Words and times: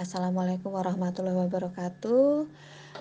Assalamualaikum 0.00 0.72
warahmatullahi 0.72 1.36
wabarakatuh. 1.44 2.48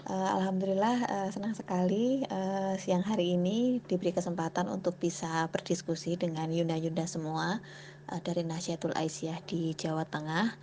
Uh, 0.04 0.29
Alhamdulillah 0.36 1.08
uh, 1.08 1.29
senang 1.32 1.56
sekali 1.56 2.28
uh, 2.28 2.75
siang 2.75 3.08
hari 3.08 3.40
ini 3.40 3.79
diberi 3.88 4.12
kesempatan 4.12 4.68
untuk 4.68 4.99
bisa 4.99 5.47
berdiskusi 5.47 6.20
dengan 6.20 6.51
Yunda-Yunda 6.51 7.07
semua 7.07 7.63
dari 8.27 8.43
Nasyatul 8.43 8.91
Aisyah 8.99 9.39
di 9.47 9.71
Jawa 9.79 10.04
Tengah. 10.04 10.59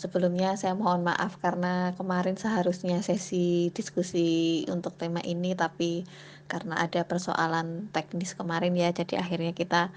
Sebelumnya 0.00 0.56
saya 0.56 0.72
mohon 0.72 1.04
maaf 1.04 1.36
karena 1.42 1.92
kemarin 1.98 2.40
seharusnya 2.40 3.04
sesi 3.04 3.68
diskusi 3.76 4.64
untuk 4.70 4.96
tema 4.96 5.20
ini 5.20 5.52
tapi 5.52 6.08
karena 6.48 6.80
ada 6.80 7.04
persoalan 7.04 7.90
teknis 7.92 8.38
kemarin 8.38 8.72
ya 8.78 8.94
jadi 8.94 9.20
akhirnya 9.20 9.52
kita 9.52 9.90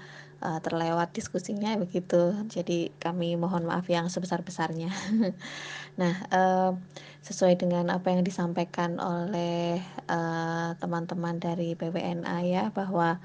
uh, 0.44 0.60
terlewat 0.60 1.16
diskusinya 1.16 1.74
begitu. 1.80 2.36
Jadi 2.52 2.92
kami 3.00 3.34
mohon 3.40 3.64
maaf 3.64 3.88
yang 3.88 4.12
sebesar-besarnya. 4.12 4.92
nah, 6.00 6.14
uh, 6.28 6.70
sesuai 7.24 7.56
dengan 7.56 7.88
apa 7.88 8.12
yang 8.12 8.20
disampaikan 8.20 9.00
oleh 9.00 9.80
teman-teman 10.76 11.40
uh, 11.40 11.42
dari 11.42 11.72
PWNA 11.72 12.36
ya 12.44 12.64
bahwa 12.68 13.16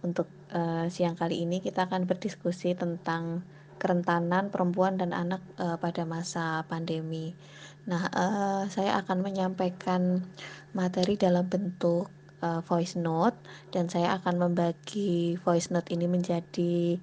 untuk 0.00 0.26
uh, 0.56 0.88
siang 0.88 1.14
kali 1.14 1.44
ini 1.44 1.60
kita 1.60 1.86
akan 1.86 2.08
berdiskusi 2.08 2.72
tentang 2.74 3.44
kerentanan 3.76 4.48
perempuan 4.48 4.96
dan 4.96 5.10
anak 5.12 5.42
uh, 5.58 5.76
pada 5.76 6.06
masa 6.06 6.62
pandemi. 6.70 7.34
Nah, 7.82 8.06
uh, 8.14 8.62
saya 8.70 9.02
akan 9.02 9.26
menyampaikan 9.26 10.22
materi 10.70 11.18
dalam 11.18 11.50
bentuk 11.50 12.06
uh, 12.42 12.60
voice 12.66 12.98
note 12.98 13.38
dan 13.70 13.86
saya 13.86 14.18
akan 14.18 14.50
membagi 14.50 15.38
voice 15.40 15.70
note 15.70 15.88
ini 15.94 16.10
menjadi 16.10 16.98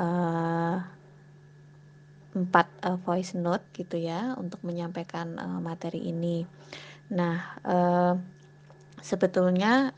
uh, 0.00 0.80
empat 2.32 2.66
uh, 2.88 2.98
voice 3.04 3.36
note 3.36 3.62
gitu 3.76 4.00
ya 4.00 4.32
untuk 4.40 4.64
menyampaikan 4.64 5.36
uh, 5.36 5.60
materi 5.60 6.08
ini. 6.08 6.48
Nah, 7.12 7.60
uh, 7.68 8.16
sebetulnya 9.04 9.92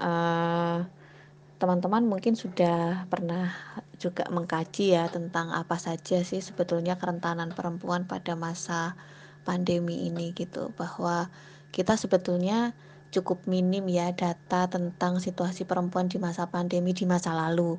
teman-teman 1.63 2.03
uh, 2.03 2.11
mungkin 2.11 2.35
sudah 2.35 3.07
pernah 3.07 3.55
juga 4.03 4.27
mengkaji 4.27 4.99
ya 4.99 5.07
tentang 5.07 5.55
apa 5.55 5.79
saja 5.79 6.27
sih 6.27 6.43
sebetulnya 6.43 6.99
kerentanan 6.99 7.55
perempuan 7.55 8.11
pada 8.11 8.35
masa 8.35 8.99
pandemi 9.47 10.11
ini 10.11 10.35
gitu 10.35 10.75
bahwa 10.75 11.31
kita 11.71 11.95
sebetulnya 11.95 12.75
cukup 13.15 13.47
minim 13.47 13.87
ya 13.87 14.11
data 14.11 14.67
tentang 14.67 15.23
situasi 15.23 15.63
perempuan 15.63 16.11
di 16.11 16.19
masa 16.19 16.51
pandemi 16.51 16.91
di 16.91 17.07
masa 17.07 17.31
lalu. 17.31 17.79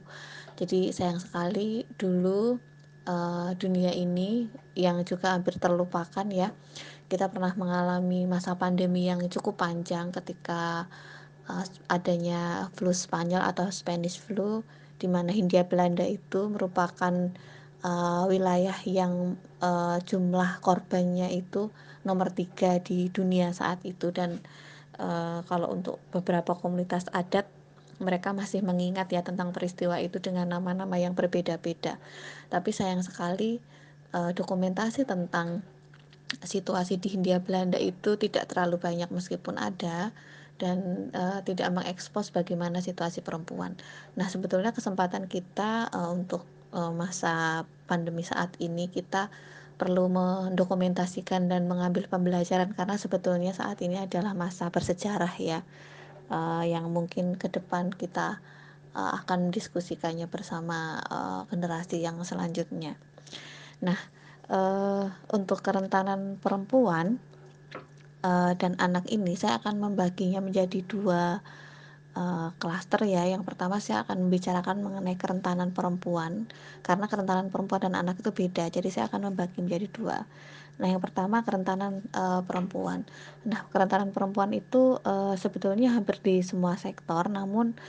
Jadi 0.55 0.95
sayang 0.95 1.19
sekali 1.19 1.83
dulu 1.99 2.55
uh, 3.03 3.51
dunia 3.59 3.91
ini 3.91 4.47
yang 4.79 5.03
juga 5.03 5.35
hampir 5.35 5.59
terlupakan 5.59 6.23
ya. 6.31 6.55
Kita 7.11 7.27
pernah 7.27 7.51
mengalami 7.59 8.23
masa 8.25 8.55
pandemi 8.55 9.11
yang 9.11 9.19
cukup 9.27 9.59
panjang 9.59 10.15
ketika 10.15 10.87
uh, 11.51 11.65
adanya 11.91 12.71
flu 12.73 12.95
Spanyol 12.95 13.43
atau 13.43 13.67
Spanish 13.69 14.17
flu 14.23 14.63
di 14.95 15.11
mana 15.11 15.35
Hindia 15.35 15.67
Belanda 15.67 16.07
itu 16.07 16.47
merupakan 16.47 17.11
uh, 17.83 18.23
wilayah 18.31 18.75
yang 18.87 19.35
uh, 19.59 19.99
jumlah 20.01 20.63
korbannya 20.63 21.29
itu 21.35 21.69
nomor 22.07 22.31
tiga 22.31 22.79
di 22.79 23.11
dunia 23.11 23.51
saat 23.51 23.81
itu 23.83 24.13
dan 24.15 24.39
uh, 24.99 25.41
kalau 25.47 25.71
untuk 25.71 26.01
beberapa 26.11 26.55
komunitas 26.57 27.07
adat 27.11 27.47
mereka 27.99 28.35
masih 28.35 28.59
mengingat 28.59 29.07
ya 29.07 29.23
tentang 29.23 29.55
peristiwa 29.55 29.95
itu 30.03 30.19
dengan 30.19 30.51
nama-nama 30.51 30.99
yang 30.99 31.15
berbeda-beda. 31.15 31.95
Tapi 32.51 32.69
sayang 32.75 32.99
sekali 33.03 33.63
uh, 34.11 34.35
dokumentasi 34.35 35.07
tentang 35.07 35.63
situasi 36.43 36.99
di 36.99 37.15
Hindia 37.15 37.39
Belanda 37.39 37.79
itu 37.79 38.19
tidak 38.19 38.51
terlalu 38.51 38.81
banyak 38.81 39.07
meskipun 39.13 39.55
ada 39.55 40.11
dan 40.55 41.11
uh, 41.11 41.39
tidak 41.43 41.71
mengekspos 41.71 42.31
bagaimana 42.31 42.79
situasi 42.79 43.23
perempuan. 43.23 43.75
Nah, 44.15 44.27
sebetulnya 44.27 44.71
kesempatan 44.71 45.27
kita 45.27 45.91
uh, 45.91 46.11
untuk 46.11 46.47
uh, 46.71 46.91
masa 46.91 47.63
pandemi 47.87 48.23
saat 48.23 48.55
ini 48.63 48.87
kita 48.87 49.31
perlu 49.75 50.07
mendokumentasikan 50.07 51.51
dan 51.51 51.67
mengambil 51.67 52.07
pembelajaran 52.07 52.71
karena 52.71 52.95
sebetulnya 52.95 53.51
saat 53.51 53.83
ini 53.83 53.99
adalah 53.99 54.31
masa 54.31 54.71
bersejarah 54.71 55.35
ya 55.35 55.67
uh, 56.31 56.63
yang 56.63 56.87
mungkin 56.89 57.35
ke 57.35 57.51
depan 57.51 57.91
kita 57.91 58.39
uh, 58.95 59.11
akan 59.23 59.51
diskusikannya 59.51 60.31
bersama 60.31 61.03
uh, 61.11 61.41
generasi 61.51 61.99
yang 61.99 62.17
selanjutnya. 62.23 62.95
Nah, 63.83 63.99
uh, 64.47 65.11
untuk 65.35 65.59
kerentanan 65.59 66.39
perempuan 66.39 67.19
uh, 68.23 68.55
dan 68.55 68.79
anak 68.79 69.05
ini 69.11 69.35
saya 69.35 69.59
akan 69.59 69.91
membaginya 69.91 70.39
menjadi 70.39 70.79
dua 70.87 71.43
klaster 72.61 73.03
uh, 73.03 73.09
ya. 73.11 73.23
Yang 73.27 73.43
pertama 73.43 73.83
saya 73.83 74.07
akan 74.07 74.27
membicarakan 74.27 74.79
mengenai 74.79 75.19
kerentanan 75.19 75.75
perempuan 75.75 76.47
karena 76.81 77.05
kerentanan 77.11 77.51
perempuan 77.51 77.89
dan 77.89 77.93
anak 77.99 78.23
itu 78.23 78.31
beda. 78.31 78.71
Jadi 78.71 78.87
saya 78.87 79.11
akan 79.11 79.31
membagi 79.31 79.59
menjadi 79.59 79.87
dua. 79.91 80.17
Nah, 80.75 80.91
yang 80.91 80.99
pertama 80.99 81.39
kerentanan 81.47 82.03
uh, 82.11 82.43
perempuan. 82.43 83.07
Nah, 83.47 83.63
kerentanan 83.71 84.11
perempuan 84.11 84.51
itu 84.51 84.99
uh, 85.07 85.35
sebetulnya 85.39 85.95
hampir 85.95 86.19
di 86.19 86.43
semua 86.43 86.75
sektor, 86.75 87.31
namun 87.31 87.79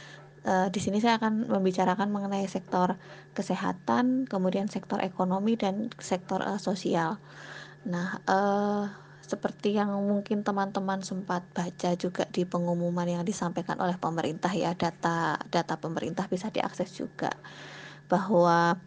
uh, 0.47 0.70
di 0.70 0.78
sini 0.78 1.03
saya 1.03 1.19
akan 1.19 1.50
membicarakan 1.50 2.15
mengenai 2.15 2.47
sektor 2.47 2.94
kesehatan, 3.34 4.31
kemudian 4.31 4.70
sektor 4.70 5.03
ekonomi 5.03 5.59
dan 5.59 5.91
sektor 5.98 6.38
uh, 6.47 6.62
sosial. 6.62 7.19
Nah, 7.91 8.22
uh, 8.31 9.05
seperti 9.26 9.75
yang 9.75 9.91
mungkin 10.06 10.47
teman-teman 10.47 11.03
sempat 11.03 11.42
baca 11.50 11.91
juga 11.98 12.25
di 12.31 12.47
pengumuman 12.47 13.04
yang 13.10 13.26
disampaikan 13.26 13.75
oleh 13.82 13.98
pemerintah 13.98 14.54
ya 14.54 14.72
data 14.78 15.34
data 15.50 15.75
pemerintah 15.75 16.31
bisa 16.31 16.47
diakses 16.54 16.94
juga. 16.94 17.34
Bahwa 18.06 18.78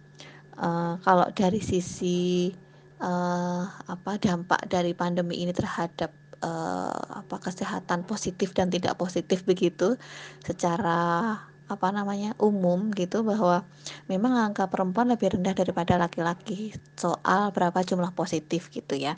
uh, 0.55 0.93
kalau 1.03 1.27
dari 1.35 1.59
sisi 1.59 2.55
uh, 3.03 3.63
apa 3.67 4.15
dampak 4.15 4.63
dari 4.71 4.95
pandemi 4.95 5.43
ini 5.43 5.51
terhadap 5.51 6.15
uh, 6.43 7.23
apa 7.23 7.35
kesehatan 7.43 8.07
positif 8.07 8.55
dan 8.55 8.71
tidak 8.71 8.95
positif 8.95 9.43
begitu 9.43 9.99
secara 10.43 11.35
apa 11.69 11.93
namanya 11.93 12.33
umum 12.41 12.89
gitu 12.97 13.21
bahwa 13.21 13.61
memang 14.09 14.51
angka 14.51 14.65
perempuan 14.67 15.13
lebih 15.13 15.37
rendah 15.37 15.53
daripada 15.53 15.95
laki-laki 16.01 16.73
soal 16.97 17.53
berapa 17.53 17.77
jumlah 17.85 18.11
positif 18.17 18.73
gitu 18.73 18.97
ya 18.97 19.15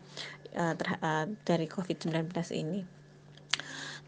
uh, 0.55 0.75
dari 1.47 1.65
COVID-19 1.71 2.27
ini. 2.59 3.00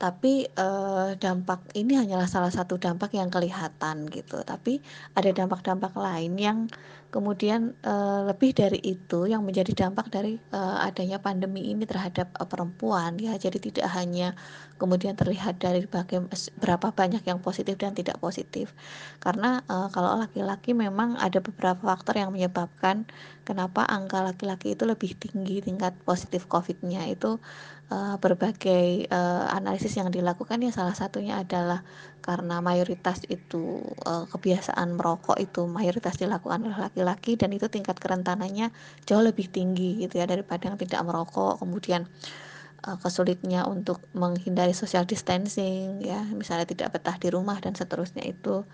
Tapi 0.04 0.44
uh, 0.60 1.16
dampak 1.16 1.64
ini 1.80 1.96
hanyalah 1.96 2.28
salah 2.28 2.52
satu 2.52 2.76
dampak 2.76 3.16
yang 3.16 3.32
kelihatan 3.32 4.12
gitu. 4.12 4.44
Tapi 4.44 4.84
ada 5.16 5.32
dampak-dampak 5.32 5.96
lain 5.96 6.36
yang 6.36 6.68
kemudian 7.08 7.72
uh, 7.88 8.28
lebih 8.28 8.52
dari 8.52 8.84
itu 8.84 9.32
yang 9.32 9.48
menjadi 9.48 9.88
dampak 9.88 10.12
dari 10.12 10.36
uh, 10.52 10.84
adanya 10.84 11.24
pandemi 11.24 11.72
ini 11.72 11.88
terhadap 11.88 12.36
uh, 12.36 12.44
perempuan 12.44 13.16
ya. 13.16 13.40
Jadi 13.40 13.72
tidak 13.72 13.88
hanya 13.96 14.36
kemudian 14.76 15.16
terlihat 15.16 15.64
dari 15.64 15.88
bagaimana 15.88 16.36
berapa 16.60 16.92
banyak 16.92 17.24
yang 17.24 17.40
positif 17.40 17.80
dan 17.80 17.96
tidak 17.96 18.20
positif. 18.20 18.76
Karena 19.24 19.64
uh, 19.72 19.88
kalau 19.88 20.20
laki-laki 20.20 20.76
memang 20.76 21.16
ada 21.16 21.40
beberapa 21.40 21.80
faktor 21.80 22.20
yang 22.20 22.36
menyebabkan 22.36 23.08
kenapa 23.48 23.88
angka 23.88 24.20
laki-laki 24.20 24.76
itu 24.76 24.84
lebih 24.84 25.16
tinggi 25.16 25.64
tingkat 25.64 25.96
positif 26.04 26.44
COVID-nya 26.52 27.08
itu 27.08 27.40
uh, 27.94 28.16
berbagai 28.18 29.06
uh, 29.14 29.46
analisis 29.54 29.94
yang 29.94 30.10
dilakukan 30.10 30.58
ya 30.66 30.74
salah 30.74 30.98
satunya 30.98 31.38
adalah 31.38 31.86
karena 32.26 32.64
mayoritas 32.64 33.22
itu 33.30 33.86
uh, 34.08 34.26
kebiasaan 34.34 34.98
merokok 34.98 35.38
itu 35.38 35.70
mayoritas 35.70 36.18
dilakukan 36.18 36.66
oleh 36.66 36.80
laki-laki 36.90 37.38
dan 37.38 37.54
itu 37.54 37.70
tingkat 37.70 38.02
kerentanannya 38.02 38.74
jauh 39.06 39.22
lebih 39.22 39.52
tinggi 39.54 40.02
gitu 40.02 40.18
ya 40.18 40.26
daripada 40.26 40.72
yang 40.72 40.80
tidak 40.82 41.06
merokok. 41.06 41.62
Kemudian 41.62 42.10
uh, 42.88 42.98
kesulitnya 42.98 43.70
untuk 43.70 44.02
menghindari 44.18 44.74
social 44.74 45.06
distancing 45.06 46.02
ya 46.02 46.24
misalnya 46.34 46.66
tidak 46.66 46.98
betah 46.98 47.16
di 47.22 47.30
rumah 47.30 47.60
dan 47.62 47.78
seterusnya 47.78 48.24
itu 48.26 48.66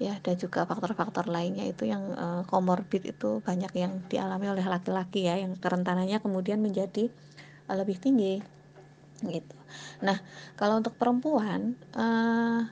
ya 0.00 0.16
dan 0.24 0.40
juga 0.40 0.64
faktor-faktor 0.64 1.28
lainnya 1.28 1.68
itu 1.68 1.84
yang 1.84 2.00
uh, 2.16 2.42
komorbid 2.48 3.04
itu 3.04 3.44
banyak 3.44 3.68
yang 3.76 4.00
dialami 4.08 4.48
oleh 4.48 4.64
laki-laki 4.64 5.28
ya 5.28 5.36
yang 5.36 5.60
kerentanannya 5.60 6.24
kemudian 6.24 6.64
menjadi 6.64 7.12
uh, 7.68 7.76
lebih 7.76 8.00
tinggi 8.00 8.59
gitu. 9.24 9.56
Nah, 10.04 10.18
kalau 10.56 10.80
untuk 10.80 10.96
perempuan 10.96 11.76
uh, 11.96 12.64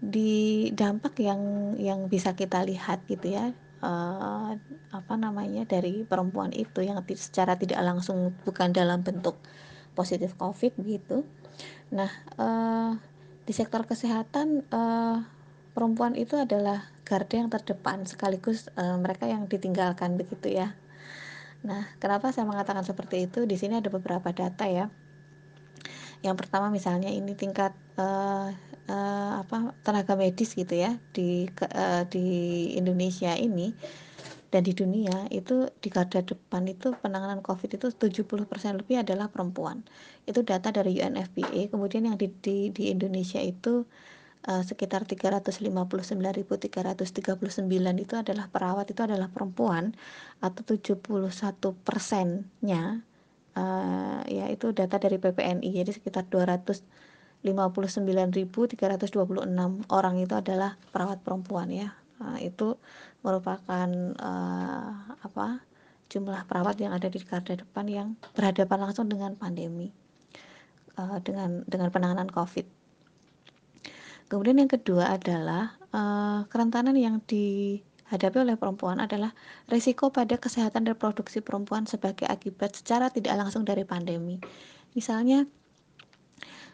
di 0.00 0.68
dampak 0.72 1.16
yang 1.20 1.74
yang 1.76 2.08
bisa 2.08 2.32
kita 2.32 2.64
lihat 2.64 3.04
gitu 3.04 3.36
ya 3.36 3.52
uh, 3.84 4.56
apa 4.96 5.14
namanya 5.20 5.68
dari 5.68 6.08
perempuan 6.08 6.56
itu 6.56 6.80
yang 6.80 7.04
secara 7.12 7.60
tidak 7.60 7.84
langsung 7.84 8.32
bukan 8.48 8.72
dalam 8.72 9.04
bentuk 9.04 9.36
positif 9.92 10.36
COVID 10.40 10.80
gitu. 10.84 11.28
Nah, 11.92 12.10
uh, 12.40 12.96
di 13.44 13.52
sektor 13.52 13.84
kesehatan 13.84 14.64
uh, 14.72 15.20
perempuan 15.76 16.16
itu 16.16 16.38
adalah 16.38 16.88
garda 17.04 17.34
yang 17.36 17.50
terdepan 17.50 18.06
sekaligus 18.06 18.70
uh, 18.78 18.96
mereka 18.96 19.26
yang 19.26 19.50
ditinggalkan 19.50 20.14
begitu 20.14 20.54
ya 20.54 20.78
Nah, 21.60 21.92
kenapa 22.00 22.32
saya 22.32 22.48
mengatakan 22.48 22.84
seperti 22.84 23.28
itu? 23.28 23.44
Di 23.44 23.56
sini 23.60 23.76
ada 23.76 23.92
beberapa 23.92 24.32
data 24.32 24.64
ya. 24.64 24.88
Yang 26.20 26.44
pertama 26.44 26.68
misalnya 26.68 27.08
ini 27.08 27.32
tingkat 27.32 27.72
uh, 27.96 28.52
uh, 28.90 29.32
apa 29.40 29.72
tenaga 29.80 30.12
medis 30.18 30.52
gitu 30.52 30.76
ya 30.76 31.00
di 31.16 31.48
uh, 31.48 32.04
di 32.10 32.26
Indonesia 32.76 33.32
ini 33.38 33.72
dan 34.50 34.66
di 34.66 34.74
dunia 34.74 35.30
itu 35.30 35.70
di 35.78 35.88
garda 35.88 36.26
depan 36.26 36.66
itu 36.66 36.90
penanganan 36.98 37.38
COVID 37.38 37.78
itu 37.78 37.86
70% 37.94 38.82
lebih 38.82 38.98
adalah 38.98 39.30
perempuan. 39.30 39.86
Itu 40.26 40.42
data 40.42 40.74
dari 40.74 40.98
UNFPA. 40.98 41.70
Kemudian 41.70 42.10
yang 42.10 42.18
di 42.18 42.34
di, 42.42 42.74
di 42.74 42.90
Indonesia 42.90 43.38
itu 43.38 43.86
uh, 44.50 44.62
sekitar 44.66 45.06
359.339 45.06 46.66
itu 48.02 48.14
adalah 48.18 48.50
perawat 48.50 48.90
itu 48.90 49.00
adalah 49.06 49.30
perempuan 49.30 49.94
atau 50.42 50.62
71 50.66 50.98
persennya 51.86 53.06
uh, 53.56 54.20
ya 54.28 54.46
itu 54.52 54.70
data 54.70 55.00
dari 55.00 55.16
PPNI 55.16 55.70
jadi 55.70 55.90
sekitar 55.90 56.28
259.326 56.28 58.76
orang 59.88 60.14
itu 60.20 60.34
adalah 60.36 60.76
perawat 60.92 61.24
perempuan 61.24 61.72
ya 61.72 61.96
uh, 62.20 62.38
itu 62.38 62.76
merupakan 63.24 63.88
uh, 64.20 64.92
apa 65.20 65.64
jumlah 66.10 66.42
perawat 66.50 66.76
yang 66.82 66.90
ada 66.90 67.06
di 67.06 67.22
garda 67.22 67.54
depan 67.54 67.86
yang 67.86 68.08
berhadapan 68.34 68.90
langsung 68.90 69.06
dengan 69.06 69.38
pandemi 69.38 69.94
uh, 70.98 71.18
dengan 71.22 71.62
dengan 71.70 71.88
penanganan 71.94 72.28
COVID. 72.28 72.66
Kemudian 74.30 74.62
yang 74.62 74.70
kedua 74.70 75.14
adalah 75.14 75.74
uh, 75.90 76.46
kerentanan 76.50 76.94
yang 76.94 77.18
dihadapi 78.10 78.42
oleh 78.42 78.58
perempuan 78.58 78.98
adalah 78.98 79.30
risiko 79.70 80.10
pada 80.10 80.34
kesehatan 80.34 80.82
reproduksi 80.82 81.38
perempuan 81.38 81.86
sebagai 81.86 82.26
akibat 82.26 82.74
secara 82.74 83.06
tidak 83.06 83.38
langsung 83.38 83.62
dari 83.62 83.86
pandemi. 83.86 84.42
Misalnya 84.98 85.46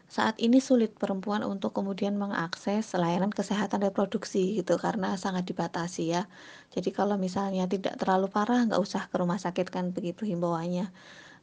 saat 0.08 0.40
ini 0.40 0.64
sulit 0.64 0.96
perempuan 0.96 1.44
untuk 1.44 1.76
kemudian 1.76 2.16
mengakses 2.16 2.88
layanan 2.96 3.28
kesehatan 3.28 3.84
reproduksi 3.84 4.56
gitu 4.56 4.80
karena 4.80 5.12
sangat 5.20 5.44
dibatasi 5.44 6.16
ya. 6.16 6.24
Jadi 6.72 6.88
kalau 6.88 7.20
misalnya 7.20 7.68
tidak 7.68 8.00
terlalu 8.00 8.32
parah 8.32 8.64
nggak 8.64 8.80
usah 8.80 9.04
ke 9.12 9.20
rumah 9.20 9.36
sakit 9.36 9.68
kan 9.68 9.92
begitu 9.92 10.24
himbauannya. 10.24 10.88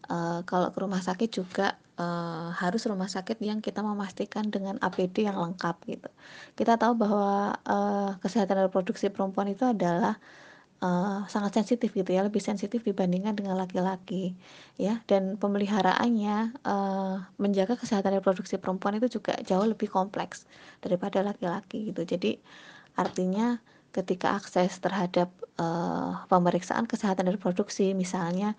Uh, 0.10 0.44
kalau 0.44 0.70
ke 0.74 0.80
rumah 0.84 1.00
sakit 1.00 1.30
juga 1.32 1.80
uh, 2.00 2.52
harus 2.56 2.84
rumah 2.90 3.08
sakit 3.08 3.40
yang 3.40 3.60
kita 3.64 3.80
memastikan 3.80 4.50
dengan 4.50 4.76
APD 4.82 5.28
yang 5.30 5.38
lengkap 5.40 5.76
gitu. 5.88 6.10
Kita 6.58 6.76
tahu 6.76 6.94
bahwa 6.98 7.56
uh, 7.64 8.12
kesehatan 8.20 8.68
reproduksi 8.68 9.08
perempuan 9.14 9.52
itu 9.52 9.64
adalah 9.64 10.20
uh, 10.84 11.24
sangat 11.32 11.64
sensitif 11.64 11.96
gitu 11.96 12.12
ya 12.12 12.22
lebih 12.28 12.44
sensitif 12.44 12.84
dibandingkan 12.84 13.34
dengan 13.34 13.56
laki-laki 13.56 14.36
ya 14.76 15.00
dan 15.08 15.40
pemeliharaannya 15.40 16.60
uh, 16.68 17.24
menjaga 17.40 17.80
kesehatan 17.80 18.20
reproduksi 18.20 18.60
perempuan 18.60 19.00
itu 19.00 19.08
juga 19.20 19.40
jauh 19.48 19.64
lebih 19.64 19.88
kompleks 19.88 20.44
daripada 20.84 21.24
laki-laki 21.24 21.96
gitu 21.96 22.04
jadi 22.04 22.38
artinya 23.00 23.58
ketika 23.96 24.38
akses 24.38 24.78
terhadap 24.84 25.32
uh, 25.62 26.26
pemeriksaan 26.28 26.86
kesehatan 26.90 27.30
reproduksi 27.32 27.96
misalnya 27.96 28.58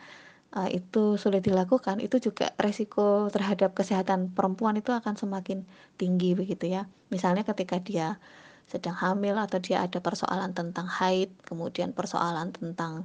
uh, 0.55 0.71
itu 0.71 1.19
sulit 1.19 1.43
dilakukan 1.43 1.99
itu 1.99 2.23
juga 2.23 2.55
resiko 2.57 3.29
terhadap 3.29 3.75
kesehatan 3.75 4.31
perempuan 4.33 4.79
itu 4.79 4.95
akan 4.95 5.19
semakin 5.19 5.67
tinggi 5.99 6.39
begitu 6.39 6.71
ya. 6.71 6.87
Misalnya 7.11 7.43
ketika 7.43 7.83
dia 7.83 8.23
sedang 8.65 8.97
hamil 8.97 9.37
atau 9.37 9.61
dia 9.61 9.85
ada 9.85 10.01
persoalan 10.01 10.57
tentang 10.57 10.89
haid, 10.89 11.29
kemudian 11.45 11.93
persoalan 11.93 12.55
tentang 12.55 13.05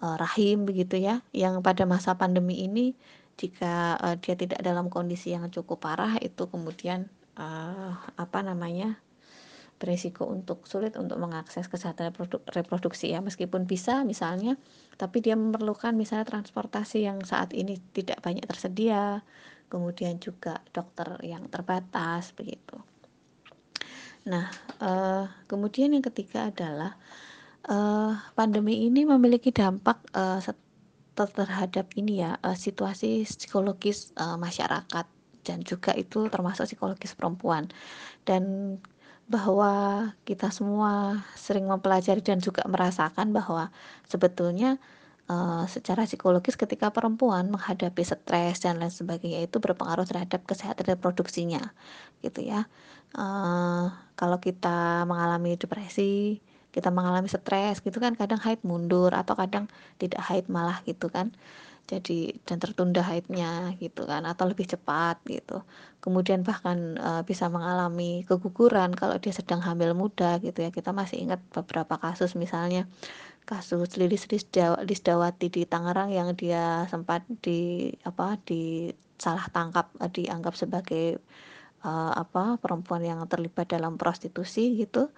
uh, 0.00 0.16
rahim 0.16 0.64
begitu 0.64 0.96
ya, 0.96 1.20
yang 1.36 1.60
pada 1.60 1.84
masa 1.84 2.16
pandemi 2.16 2.64
ini 2.64 2.96
jika 3.36 4.00
uh, 4.00 4.16
dia 4.16 4.32
tidak 4.32 4.64
dalam 4.64 4.88
kondisi 4.88 5.36
yang 5.36 5.52
cukup 5.52 5.84
parah 5.84 6.16
itu 6.24 6.48
kemudian 6.48 7.12
uh, 7.36 7.92
apa 8.16 8.40
namanya 8.40 8.96
berisiko 9.76 10.24
untuk 10.24 10.64
sulit 10.64 10.96
untuk 10.96 11.20
mengakses 11.20 11.68
kesehatan 11.68 12.12
reproduksi 12.52 13.12
ya. 13.12 13.20
Meskipun 13.20 13.68
bisa 13.68 14.02
misalnya 14.02 14.56
tapi 14.96 15.20
dia 15.20 15.36
memerlukan 15.36 15.92
misalnya 15.92 16.28
transportasi 16.28 17.04
yang 17.04 17.20
saat 17.22 17.52
ini 17.52 17.76
tidak 17.92 18.24
banyak 18.24 18.44
tersedia 18.48 19.20
kemudian 19.66 20.16
juga 20.22 20.62
dokter 20.70 21.18
yang 21.26 21.50
terbatas 21.50 22.30
begitu. 22.32 22.78
Nah, 24.26 24.50
uh, 24.82 25.26
kemudian 25.46 25.94
yang 25.94 26.02
ketiga 26.02 26.50
adalah 26.50 26.98
uh, 27.70 28.14
pandemi 28.34 28.86
ini 28.86 29.06
memiliki 29.06 29.54
dampak 29.54 30.02
uh, 30.14 30.42
terhadap 31.16 31.86
ini 31.96 32.20
ya 32.26 32.34
uh, 32.42 32.58
situasi 32.58 33.22
psikologis 33.24 34.12
uh, 34.18 34.34
masyarakat 34.36 35.06
dan 35.46 35.62
juga 35.62 35.94
itu 35.94 36.26
termasuk 36.26 36.66
psikologis 36.66 37.14
perempuan. 37.14 37.70
Dan 38.26 38.76
bahwa 39.26 40.14
kita 40.22 40.54
semua 40.54 41.22
sering 41.34 41.66
mempelajari 41.66 42.22
dan 42.22 42.38
juga 42.38 42.62
merasakan 42.70 43.34
bahwa 43.34 43.74
sebetulnya 44.06 44.78
uh, 45.26 45.66
secara 45.66 46.06
psikologis 46.06 46.54
ketika 46.54 46.94
perempuan 46.94 47.50
menghadapi 47.50 48.06
stres 48.06 48.62
dan 48.62 48.78
lain 48.78 48.94
sebagainya 48.94 49.50
itu 49.50 49.58
berpengaruh 49.58 50.06
terhadap 50.06 50.46
kesehatan 50.46 50.94
reproduksinya 50.94 51.74
gitu 52.22 52.46
ya. 52.46 52.70
Uh, 53.18 53.90
kalau 54.14 54.38
kita 54.38 55.02
mengalami 55.10 55.58
depresi 55.58 56.38
kita 56.76 56.92
mengalami 56.92 57.24
stres 57.32 57.80
gitu 57.80 57.96
kan 57.96 58.12
kadang 58.12 58.36
haid 58.36 58.60
mundur 58.60 59.08
atau 59.16 59.32
kadang 59.32 59.64
tidak 59.96 60.20
haid 60.28 60.44
malah 60.52 60.84
gitu 60.84 61.08
kan 61.08 61.32
jadi 61.86 62.34
dan 62.42 62.58
tertunda 62.58 62.98
haidnya 63.06 63.78
gitu 63.78 64.02
kan 64.10 64.26
atau 64.26 64.50
lebih 64.50 64.66
cepat 64.66 65.22
gitu. 65.30 65.62
Kemudian 66.02 66.42
bahkan 66.42 66.98
e, 66.98 67.10
bisa 67.22 67.46
mengalami 67.46 68.26
keguguran 68.26 68.90
kalau 68.98 69.16
dia 69.22 69.30
sedang 69.30 69.62
hamil 69.62 69.94
muda 69.94 70.42
gitu 70.42 70.66
ya. 70.66 70.70
Kita 70.74 70.90
masih 70.90 71.22
ingat 71.22 71.40
beberapa 71.54 71.94
kasus 71.96 72.34
misalnya 72.34 72.90
kasus 73.46 73.94
Lilis 73.94 74.26
Lisdawati 74.82 75.46
di 75.46 75.62
Tangerang 75.64 76.10
yang 76.10 76.34
dia 76.34 76.90
sempat 76.90 77.22
di 77.40 77.94
apa 78.02 78.34
di 78.42 78.90
salah 79.16 79.46
tangkap 79.48 79.94
dianggap 80.10 80.58
sebagai 80.58 81.22
uh, 81.86 82.12
apa 82.18 82.58
perempuan 82.58 83.06
yang 83.06 83.22
terlibat 83.30 83.70
dalam 83.70 83.94
prostitusi 83.94 84.74
gitu. 84.74 85.08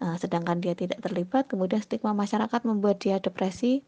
Uh, 0.00 0.16
sedangkan 0.20 0.60
dia 0.60 0.76
tidak 0.76 1.00
terlibat 1.00 1.48
kemudian 1.48 1.80
stigma 1.80 2.12
masyarakat 2.12 2.60
membuat 2.68 3.00
dia 3.00 3.16
depresi 3.16 3.80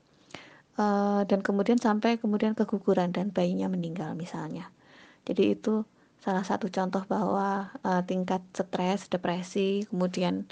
uh, 0.78 1.26
dan 1.26 1.42
kemudian 1.44 1.76
sampai 1.76 2.16
kemudian 2.16 2.54
keguguran 2.54 3.12
dan 3.12 3.34
bayinya 3.34 3.68
meninggal 3.68 4.14
misalnya 4.14 4.70
jadi 5.28 5.58
itu 5.58 5.84
salah 6.22 6.42
satu 6.42 6.72
contoh 6.72 7.04
bahwa 7.04 7.74
uh, 7.84 8.02
tingkat 8.06 8.40
stres 8.56 9.10
depresi 9.12 9.84
kemudian 9.90 10.48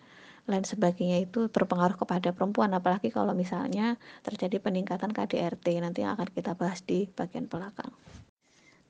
lain 0.47 0.63
sebagainya 0.63 1.27
itu 1.27 1.51
berpengaruh 1.51 1.99
kepada 1.99 2.31
perempuan 2.31 2.71
apalagi 2.71 3.11
kalau 3.11 3.35
misalnya 3.35 3.99
terjadi 4.23 4.63
peningkatan 4.63 5.11
KDRT 5.11 5.83
nanti 5.83 6.07
yang 6.07 6.15
akan 6.15 6.31
kita 6.31 6.55
bahas 6.55 6.87
di 6.87 7.11
bagian 7.11 7.51
belakang. 7.51 7.91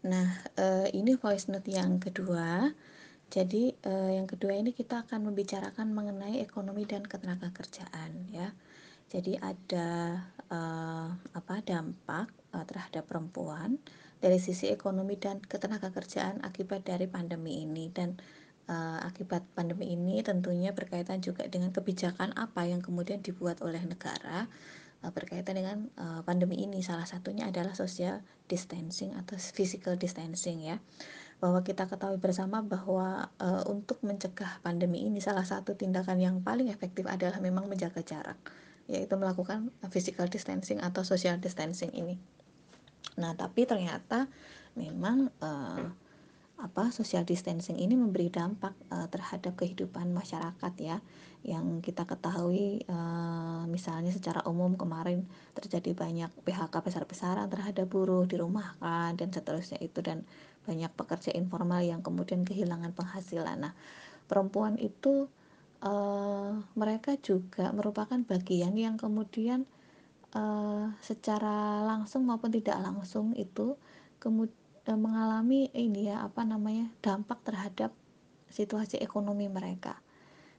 Nah, 0.05 0.29
uh, 0.61 0.87
ini 0.93 1.17
voice 1.17 1.49
note 1.49 1.67
yang 1.73 1.97
kedua. 1.97 2.71
Jadi, 3.27 3.75
uh, 3.89 4.13
yang 4.13 4.29
kedua 4.29 4.55
ini 4.55 4.71
kita 4.71 5.03
akan 5.09 5.33
membicarakan 5.33 5.91
mengenai 5.91 6.39
ekonomi 6.45 6.87
dan 6.87 7.03
ketenaga 7.03 7.51
kerjaan 7.51 8.29
ya. 8.31 8.53
Jadi 9.11 9.41
ada 9.41 10.21
uh, 10.51 11.09
apa 11.35 11.55
dampak 11.63 12.31
uh, 12.55 12.65
terhadap 12.65 13.07
perempuan 13.07 13.79
dari 14.19 14.41
sisi 14.41 14.73
ekonomi 14.73 15.21
dan 15.21 15.43
ketenaga 15.45 15.93
kerjaan 15.93 16.41
akibat 16.43 16.87
dari 16.87 17.07
pandemi 17.11 17.63
ini. 17.63 17.93
Dan 17.93 18.17
uh, 18.71 18.99
akibat 19.05 19.45
pandemi 19.55 19.93
ini 19.95 20.23
tentunya 20.23 20.73
berkaitan 20.73 21.23
juga 21.23 21.47
dengan 21.47 21.71
kebijakan 21.71 22.35
apa 22.35 22.67
yang 22.67 22.83
kemudian 22.83 23.23
dibuat 23.23 23.63
oleh 23.63 23.83
negara 23.85 24.49
uh, 25.05 25.13
berkaitan 25.13 25.55
dengan 25.59 25.77
uh, 25.99 26.21
pandemi 26.23 26.63
ini. 26.63 26.81
Salah 26.83 27.07
satunya 27.07 27.49
adalah 27.51 27.75
social 27.77 28.23
distancing 28.51 29.15
atau 29.15 29.37
physical 29.39 29.95
distancing 29.99 30.65
ya. 30.65 30.79
Bahwa 31.37 31.61
kita 31.61 31.85
ketahui 31.85 32.17
bersama 32.17 32.65
bahwa 32.65 33.29
uh, 33.37 33.63
untuk 33.69 34.01
mencegah 34.01 34.65
pandemi 34.65 35.05
ini 35.05 35.21
salah 35.21 35.45
satu 35.45 35.77
tindakan 35.77 36.17
yang 36.17 36.37
paling 36.41 36.73
efektif 36.73 37.05
adalah 37.05 37.37
memang 37.45 37.69
menjaga 37.69 38.01
jarak 38.01 38.41
yaitu 38.87 39.15
melakukan 39.19 39.71
physical 39.91 40.31
distancing 40.31 40.79
atau 40.79 41.03
social 41.03 41.39
distancing 41.43 41.91
ini. 41.95 42.19
Nah, 43.19 43.35
tapi 43.35 43.67
ternyata 43.67 44.31
memang 44.77 45.31
uh, 45.43 45.87
apa 46.57 46.89
social 46.89 47.21
distancing 47.29 47.77
ini 47.77 47.93
memberi 47.93 48.33
dampak 48.33 48.73
uh, 48.89 49.05
terhadap 49.13 49.61
kehidupan 49.61 50.09
masyarakat 50.17 50.73
ya 50.81 51.05
yang 51.45 51.85
kita 51.85 52.09
ketahui 52.09 52.81
uh, 52.89 53.69
misalnya 53.69 54.09
secara 54.09 54.41
umum 54.49 54.73
kemarin 54.81 55.29
terjadi 55.53 55.93
banyak 55.93 56.33
PHK 56.49 56.75
besar-besaran 56.81 57.53
terhadap 57.53 57.87
buruh 57.93 58.25
dirumahkan 58.25 59.21
dan 59.21 59.29
seterusnya 59.29 59.77
itu 59.85 60.01
dan 60.01 60.25
banyak 60.65 60.89
pekerja 60.97 61.31
informal 61.37 61.85
yang 61.85 62.01
kemudian 62.01 62.43
kehilangan 62.43 62.97
penghasilan. 62.97 63.71
Nah, 63.71 63.73
perempuan 64.27 64.81
itu 64.81 65.29
uh, 65.83 66.57
mereka 66.79 67.19
juga 67.21 67.73
merupakan 67.75 68.17
bagian 68.23 68.73
yang 68.77 68.97
kemudian 68.97 69.69
uh, 70.33 70.93
secara 71.03 71.83
langsung 71.85 72.25
maupun 72.29 72.53
tidak 72.55 72.81
langsung 72.81 73.37
itu 73.37 73.77
kemudian 74.17 74.57
uh, 74.89 74.99
mengalami 74.99 75.69
ini 75.75 76.09
ya 76.13 76.25
apa 76.25 76.47
namanya 76.47 76.89
dampak 77.03 77.43
terhadap 77.43 77.91
situasi 78.49 79.03
ekonomi 79.03 79.51
mereka. 79.51 79.99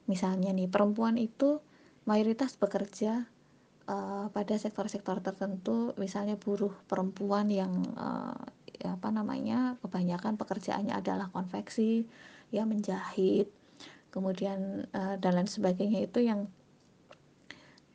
Misalnya 0.07 0.51
nih 0.53 0.69
perempuan 0.69 1.19
itu 1.19 1.59
mayoritas 2.07 2.55
bekerja 2.55 3.27
uh, 3.87 4.27
pada 4.31 4.55
sektor-sektor 4.55 5.19
tertentu, 5.19 5.91
misalnya 5.99 6.39
buruh 6.39 6.71
perempuan 6.87 7.51
yang 7.51 7.83
uh, 7.95 8.37
apa 8.85 9.09
namanya 9.09 9.75
kebanyakan 9.81 10.37
pekerjaannya 10.37 10.93
adalah 10.95 11.27
konveksi, 11.33 12.05
ya 12.53 12.63
menjahit, 12.63 13.51
kemudian 14.09 14.87
uh, 14.95 15.15
dan 15.19 15.31
lain 15.37 15.49
sebagainya 15.49 16.07
itu 16.07 16.23
yang 16.23 16.47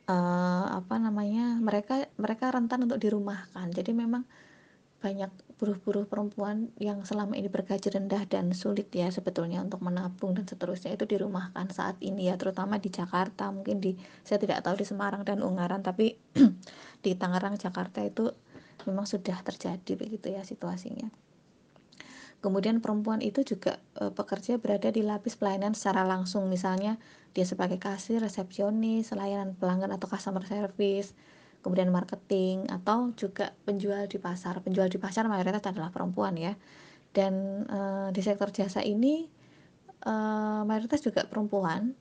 uh, 0.07 0.65
apa 0.73 0.95
namanya 0.99 1.57
mereka 1.59 2.07
mereka 2.19 2.51
rentan 2.51 2.85
untuk 2.87 2.99
dirumahkan. 2.99 3.71
Jadi 3.71 3.91
memang 3.95 4.23
banyak 5.03 5.31
buruh-buruh 5.59 6.07
perempuan 6.07 6.71
yang 6.79 7.03
selama 7.03 7.35
ini 7.35 7.51
bergaji 7.51 7.91
rendah 7.91 8.23
dan 8.23 8.55
sulit 8.55 8.87
ya 8.95 9.11
sebetulnya 9.11 9.59
untuk 9.59 9.83
menabung 9.83 10.31
dan 10.31 10.47
seterusnya 10.47 10.95
itu 10.95 11.03
dirumahkan 11.03 11.67
saat 11.75 11.99
ini 11.99 12.31
ya 12.31 12.39
terutama 12.39 12.79
di 12.79 12.87
Jakarta 12.87 13.51
mungkin 13.51 13.83
di 13.83 13.99
saya 14.23 14.39
tidak 14.39 14.63
tahu 14.63 14.79
di 14.79 14.87
Semarang 14.87 15.27
dan 15.27 15.43
Ungaran 15.43 15.83
tapi 15.83 16.15
di 17.03 17.11
Tangerang 17.19 17.59
Jakarta 17.59 17.99
itu 17.99 18.31
memang 18.87 19.03
sudah 19.03 19.43
terjadi 19.43 19.91
begitu 19.99 20.31
ya 20.31 20.47
situasinya 20.47 21.11
kemudian 22.43 22.83
perempuan 22.83 23.23
itu 23.23 23.41
juga 23.47 23.79
e, 23.95 24.11
pekerja 24.11 24.59
berada 24.59 24.91
di 24.91 24.99
lapis 24.99 25.39
pelayanan 25.39 25.71
secara 25.71 26.03
langsung 26.03 26.51
misalnya 26.51 26.99
dia 27.31 27.47
sebagai 27.47 27.79
kasir 27.79 28.19
resepsionis 28.19 29.15
layanan 29.15 29.55
pelanggan 29.55 29.95
atau 29.95 30.11
customer 30.11 30.43
service 30.43 31.15
kemudian 31.63 31.89
marketing 31.89 32.67
atau 32.67 33.15
juga 33.15 33.55
penjual 33.63 34.03
di 34.05 34.19
pasar. 34.19 34.59
Penjual 34.59 34.91
di 34.91 34.99
pasar 34.99 35.31
mayoritas 35.31 35.63
adalah 35.63 35.89
perempuan 35.89 36.35
ya. 36.35 36.53
Dan 37.15 37.63
e, 37.65 37.79
di 38.11 38.19
sektor 38.19 38.51
jasa 38.51 38.83
ini 38.83 39.25
e, 40.03 40.13
mayoritas 40.67 40.99
juga 40.99 41.23
perempuan 41.23 41.95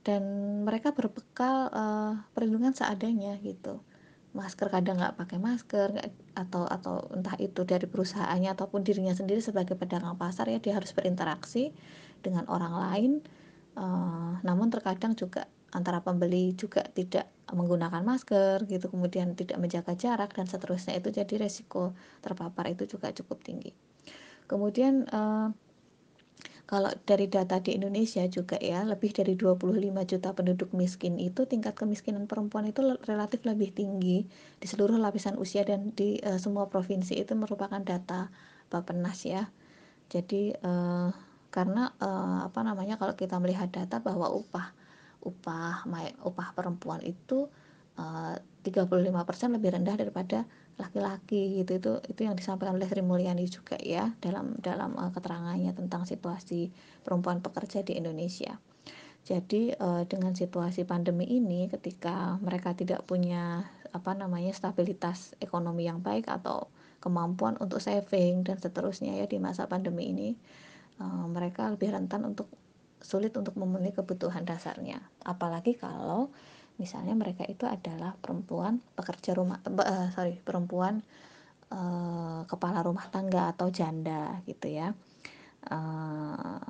dan 0.00 0.22
mereka 0.64 0.96
berbekal 0.96 1.68
e, 1.68 1.84
perlindungan 2.32 2.72
seadanya 2.72 3.36
gitu. 3.44 3.84
Masker 4.34 4.66
kadang 4.66 4.98
nggak 4.98 5.14
pakai 5.14 5.38
masker 5.38 5.94
atau 6.34 6.66
atau 6.66 7.06
entah 7.14 7.38
itu 7.38 7.62
dari 7.62 7.86
perusahaannya 7.86 8.50
ataupun 8.58 8.82
dirinya 8.82 9.14
sendiri 9.14 9.38
sebagai 9.38 9.78
pedagang 9.78 10.18
pasar 10.18 10.50
ya 10.50 10.58
dia 10.58 10.74
harus 10.74 10.90
berinteraksi 10.90 11.70
dengan 12.18 12.44
orang 12.50 12.74
lain. 12.74 13.12
E, 13.78 13.84
namun 14.42 14.74
terkadang 14.74 15.14
juga 15.14 15.46
antara 15.70 16.02
pembeli 16.02 16.54
juga 16.54 16.82
tidak 16.86 17.30
menggunakan 17.50 18.02
masker 18.02 18.66
gitu 18.66 18.90
kemudian 18.90 19.34
tidak 19.38 19.58
menjaga 19.58 19.94
jarak 19.98 20.30
dan 20.34 20.46
seterusnya 20.46 20.96
itu 20.96 21.10
jadi 21.10 21.34
resiko 21.46 21.92
terpapar 22.22 22.70
itu 22.72 22.86
juga 22.86 23.10
cukup 23.10 23.42
tinggi 23.42 23.74
kemudian 24.46 25.04
eh, 25.08 25.48
kalau 26.64 26.88
dari 27.04 27.28
data 27.28 27.60
di 27.60 27.76
Indonesia 27.76 28.24
juga 28.24 28.56
ya 28.56 28.88
lebih 28.88 29.12
dari 29.12 29.36
25 29.36 29.84
juta 30.08 30.32
penduduk 30.32 30.72
miskin 30.72 31.20
itu 31.20 31.44
tingkat 31.44 31.76
kemiskinan 31.76 32.24
perempuan 32.24 32.64
itu 32.64 32.80
relatif 33.04 33.44
lebih 33.44 33.76
tinggi 33.76 34.24
di 34.56 34.66
seluruh 34.66 34.96
lapisan 34.96 35.36
usia 35.36 35.60
dan 35.68 35.92
di 35.92 36.16
uh, 36.24 36.40
semua 36.40 36.72
provinsi 36.72 37.20
itu 37.20 37.36
merupakan 37.36 37.80
data 37.84 38.32
Bappenas 38.72 39.20
ya. 39.28 39.44
Jadi 40.08 40.56
uh, 40.56 41.12
karena 41.52 41.92
uh, 42.00 42.48
apa 42.48 42.60
namanya 42.64 42.96
kalau 42.96 43.12
kita 43.12 43.36
melihat 43.36 43.68
data 43.68 44.00
bahwa 44.00 44.32
upah 44.32 44.72
upah 45.20 45.84
upah 46.24 46.48
perempuan 46.56 47.04
itu 47.04 47.48
uh, 48.00 48.34
35% 48.64 49.12
lebih 49.52 49.76
rendah 49.76 49.96
daripada 50.00 50.48
laki-laki 50.74 51.62
gitu 51.62 51.78
itu 51.78 51.92
itu 52.10 52.20
yang 52.26 52.34
disampaikan 52.34 52.74
oleh 52.74 52.90
Sri 52.90 53.02
Mulyani 53.02 53.46
juga 53.46 53.78
ya 53.78 54.10
dalam 54.18 54.58
dalam 54.58 54.98
uh, 54.98 55.14
keterangannya 55.14 55.70
tentang 55.70 56.02
situasi 56.02 56.74
perempuan 57.06 57.38
pekerja 57.38 57.86
di 57.86 57.94
Indonesia. 57.94 58.58
Jadi 59.24 59.72
uh, 59.80 60.04
dengan 60.04 60.36
situasi 60.36 60.84
pandemi 60.84 61.24
ini 61.24 61.70
ketika 61.72 62.36
mereka 62.44 62.76
tidak 62.76 63.06
punya 63.08 63.64
apa 63.94 64.12
namanya 64.12 64.50
stabilitas 64.52 65.38
ekonomi 65.38 65.86
yang 65.86 66.02
baik 66.02 66.26
atau 66.26 66.68
kemampuan 66.98 67.54
untuk 67.62 67.78
saving 67.78 68.42
dan 68.42 68.58
seterusnya 68.58 69.14
ya 69.14 69.30
di 69.30 69.38
masa 69.38 69.70
pandemi 69.70 70.10
ini 70.10 70.28
uh, 70.98 71.24
mereka 71.30 71.70
lebih 71.70 71.94
rentan 71.94 72.26
untuk 72.26 72.50
sulit 73.04 73.36
untuk 73.36 73.54
memenuhi 73.54 73.92
kebutuhan 73.92 74.42
dasarnya. 74.48 74.98
Apalagi 75.22 75.76
kalau 75.76 76.32
misalnya 76.76 77.14
mereka 77.14 77.46
itu 77.46 77.64
adalah 77.70 78.18
perempuan 78.18 78.82
pekerja 78.98 79.34
rumah 79.38 79.62
uh, 79.62 80.10
sorry 80.10 80.42
perempuan 80.42 81.02
uh, 81.70 82.42
kepala 82.50 82.82
rumah 82.82 83.06
tangga 83.10 83.54
atau 83.54 83.70
janda 83.70 84.42
gitu 84.46 84.70
ya. 84.70 84.90
Uh, 85.64 86.60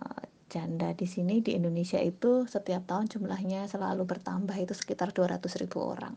janda 0.52 0.94
di 0.94 1.08
sini 1.10 1.42
di 1.42 1.58
Indonesia 1.58 1.98
itu 1.98 2.46
setiap 2.46 2.86
tahun 2.86 3.10
jumlahnya 3.10 3.66
selalu 3.66 4.06
bertambah 4.06 4.54
itu 4.54 4.70
sekitar 4.70 5.10
200 5.10 5.42
ribu 5.58 5.82
orang. 5.82 6.14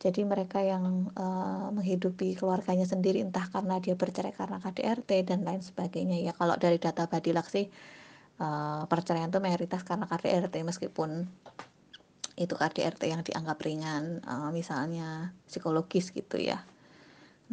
Jadi 0.00 0.24
mereka 0.24 0.64
yang 0.64 1.12
uh, 1.12 1.68
menghidupi 1.76 2.32
keluarganya 2.32 2.88
sendiri 2.88 3.20
entah 3.20 3.44
karena 3.52 3.76
dia 3.84 3.96
bercerai 3.96 4.32
karena 4.32 4.56
KDRT 4.60 5.28
dan 5.28 5.44
lain 5.44 5.60
sebagainya 5.60 6.24
ya 6.24 6.32
kalau 6.32 6.56
dari 6.56 6.80
data 6.80 7.04
Badilak 7.04 7.48
sih 7.52 7.68
uh, 8.40 8.88
perceraian 8.88 9.28
itu 9.28 9.40
mayoritas 9.44 9.84
karena 9.84 10.08
KDRT 10.08 10.64
meskipun 10.64 11.28
itu 12.40 12.56
KDRT 12.56 13.02
yang 13.12 13.20
dianggap 13.20 13.60
ringan 13.60 14.24
uh, 14.24 14.48
misalnya 14.48 15.36
psikologis 15.44 16.08
gitu 16.16 16.40
ya. 16.40 16.64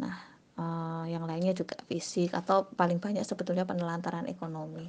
Nah 0.00 0.16
uh, 0.56 1.04
yang 1.04 1.28
lainnya 1.28 1.52
juga 1.52 1.76
fisik 1.84 2.32
atau 2.32 2.72
paling 2.72 2.96
banyak 2.96 3.20
sebetulnya 3.20 3.68
penelantaran 3.68 4.24
ekonomi. 4.24 4.88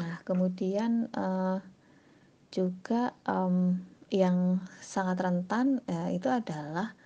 Nah 0.00 0.24
kemudian 0.24 1.12
uh, 1.12 1.60
juga 2.48 3.12
um, 3.28 3.76
yang 4.08 4.64
sangat 4.80 5.20
rentan 5.20 5.84
uh, 5.84 6.08
itu 6.08 6.32
adalah 6.32 6.96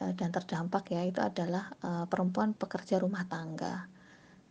dan 0.00 0.32
terdampak 0.32 0.96
ya 0.96 1.04
itu 1.04 1.20
adalah 1.20 1.76
uh, 1.84 2.08
perempuan 2.08 2.56
pekerja 2.56 2.96
rumah 2.96 3.28
tangga 3.28 3.84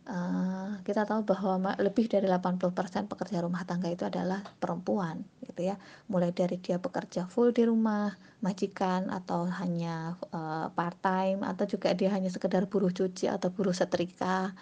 uh, 0.08 0.80
kita 0.86 1.04
tahu 1.04 1.26
bahwa 1.28 1.76
lebih 1.76 2.08
dari 2.08 2.24
80% 2.24 3.10
pekerja 3.10 3.44
rumah 3.44 3.66
tangga 3.68 3.92
itu 3.92 4.08
adalah 4.08 4.40
perempuan 4.56 5.20
gitu 5.44 5.68
ya. 5.68 5.76
Mulai 6.08 6.32
dari 6.32 6.56
dia 6.56 6.80
bekerja 6.80 7.28
full 7.28 7.52
di 7.52 7.68
rumah 7.68 8.14
majikan 8.40 9.12
atau 9.12 9.44
hanya 9.50 10.16
uh, 10.32 10.72
part 10.72 10.96
time 11.04 11.44
atau 11.44 11.68
juga 11.68 11.92
dia 11.92 12.08
hanya 12.14 12.32
sekedar 12.32 12.64
buruh 12.70 12.94
cuci 12.94 13.28
atau 13.28 13.52
buruh 13.52 13.76
setrika 13.76 14.56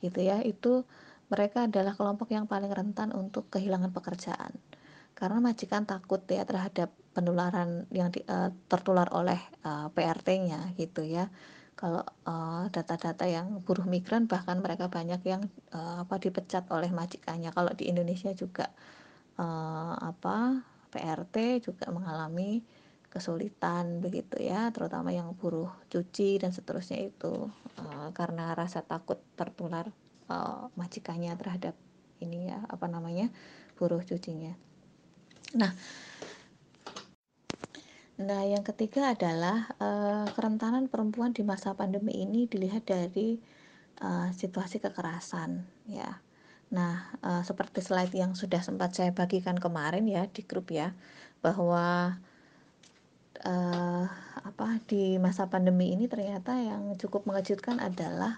gitu 0.00 0.24
ya. 0.24 0.40
Itu 0.40 0.88
mereka 1.28 1.68
adalah 1.68 1.94
kelompok 1.94 2.32
yang 2.32 2.48
paling 2.48 2.72
rentan 2.72 3.12
untuk 3.12 3.52
kehilangan 3.52 3.92
pekerjaan. 3.92 4.56
Karena 5.12 5.36
majikan 5.42 5.84
takut 5.84 6.24
ya 6.30 6.48
terhadap 6.48 6.88
penularan 7.12 7.84
yang 7.92 8.08
di, 8.08 8.24
uh, 8.24 8.48
tertular 8.70 9.10
oleh 9.12 9.36
uh, 9.66 9.92
PRT-nya 9.92 10.78
gitu 10.80 11.04
ya 11.04 11.28
kalau 11.80 12.04
uh, 12.28 12.68
data-data 12.68 13.24
yang 13.24 13.64
buruh 13.64 13.88
migran 13.88 14.28
bahkan 14.28 14.60
mereka 14.60 14.92
banyak 14.92 15.24
yang 15.24 15.48
uh, 15.72 16.04
apa 16.04 16.20
dipecat 16.20 16.68
oleh 16.68 16.92
majikannya. 16.92 17.48
Kalau 17.56 17.72
di 17.72 17.88
Indonesia 17.88 18.28
juga 18.36 18.68
uh, 19.40 19.96
apa 19.96 20.60
PRT 20.92 21.64
juga 21.64 21.88
mengalami 21.88 22.60
kesulitan 23.10 23.98
begitu 23.98 24.38
ya 24.38 24.70
terutama 24.70 25.10
yang 25.10 25.34
buruh 25.34 25.72
cuci 25.90 26.38
dan 26.38 26.52
seterusnya 26.52 27.10
itu 27.10 27.48
uh, 27.80 28.08
karena 28.12 28.54
rasa 28.54 28.84
takut 28.86 29.18
tertular 29.34 29.88
uh, 30.30 30.70
majikannya 30.78 31.34
terhadap 31.34 31.74
ini 32.20 32.52
ya 32.52 32.60
apa 32.68 32.86
namanya 32.92 33.32
buruh 33.80 34.04
cucinya. 34.04 34.52
Nah 35.56 35.72
Nah, 38.20 38.44
yang 38.44 38.60
ketiga 38.60 39.16
adalah 39.16 39.72
uh, 39.80 40.28
kerentanan 40.36 40.92
perempuan 40.92 41.32
di 41.32 41.40
masa 41.40 41.72
pandemi 41.72 42.20
ini 42.20 42.44
dilihat 42.44 42.84
dari 42.84 43.40
uh, 44.04 44.28
situasi 44.36 44.76
kekerasan, 44.76 45.64
ya. 45.88 46.20
Nah, 46.68 47.16
uh, 47.24 47.40
seperti 47.40 47.80
slide 47.80 48.12
yang 48.12 48.36
sudah 48.36 48.60
sempat 48.60 48.92
saya 48.92 49.16
bagikan 49.16 49.56
kemarin 49.56 50.04
ya 50.04 50.28
di 50.28 50.44
grup 50.44 50.68
ya, 50.68 50.92
bahwa 51.40 52.20
uh, 53.40 54.04
apa 54.40 54.68
di 54.84 55.16
masa 55.16 55.48
pandemi 55.48 55.96
ini 55.96 56.04
ternyata 56.04 56.60
yang 56.60 56.92
cukup 57.00 57.24
mengejutkan 57.24 57.80
adalah 57.80 58.36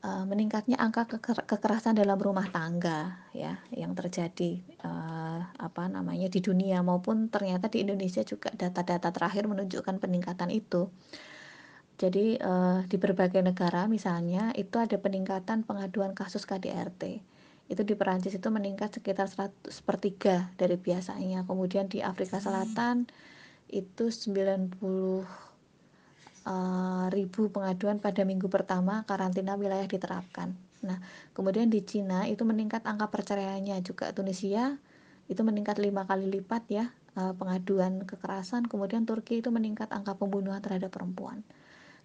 uh, 0.00 0.24
meningkatnya 0.24 0.80
angka 0.80 1.04
keker 1.08 1.44
kekerasan 1.44 1.98
dalam 1.98 2.16
rumah 2.16 2.48
tangga 2.48 3.28
ya 3.36 3.60
yang 3.74 3.92
terjadi 3.92 4.64
uh, 4.84 5.17
apa 5.56 5.88
namanya 5.88 6.28
di 6.28 6.44
dunia 6.44 6.84
maupun 6.84 7.32
ternyata 7.32 7.72
di 7.72 7.80
Indonesia 7.80 8.20
juga 8.20 8.52
data-data 8.52 9.08
terakhir 9.08 9.48
menunjukkan 9.48 9.96
peningkatan 9.96 10.52
itu. 10.52 10.92
Jadi 11.98 12.38
uh, 12.38 12.86
di 12.86 12.94
berbagai 12.94 13.42
negara 13.42 13.90
misalnya 13.90 14.54
itu 14.54 14.78
ada 14.78 14.94
peningkatan 15.00 15.66
pengaduan 15.66 16.14
kasus 16.14 16.46
KDRT. 16.46 17.24
Itu 17.68 17.82
di 17.82 17.98
Perancis 17.98 18.32
itu 18.38 18.48
meningkat 18.48 18.96
sekitar 18.96 19.26
100 19.26 19.66
sepertiga 19.68 20.48
dari 20.54 20.78
biasanya. 20.78 21.42
Kemudian 21.44 21.90
di 21.90 21.98
Afrika 21.98 22.38
Selatan 22.38 23.10
itu 23.68 24.08
90 24.08 25.26
eee, 26.48 27.04
ribu 27.12 27.52
pengaduan 27.52 28.00
pada 28.00 28.24
minggu 28.24 28.48
pertama 28.48 29.04
karantina 29.04 29.58
wilayah 29.58 29.84
diterapkan. 29.84 30.56
Nah, 30.86 30.98
kemudian 31.34 31.68
di 31.68 31.82
Cina 31.82 32.24
itu 32.30 32.46
meningkat 32.46 32.86
angka 32.86 33.10
perceraiannya 33.10 33.82
juga. 33.82 34.14
Tunisia 34.14 34.78
itu 35.28 35.40
meningkat 35.44 35.76
lima 35.78 36.08
kali 36.08 36.26
lipat 36.28 36.62
ya 36.72 36.84
eee, 37.16 37.32
pengaduan 37.36 38.04
kekerasan. 38.08 38.66
Kemudian 38.66 39.04
Turki 39.04 39.44
itu 39.44 39.52
meningkat 39.52 39.92
angka 39.92 40.16
pembunuhan 40.16 40.60
terhadap 40.64 40.92
perempuan. 40.92 41.44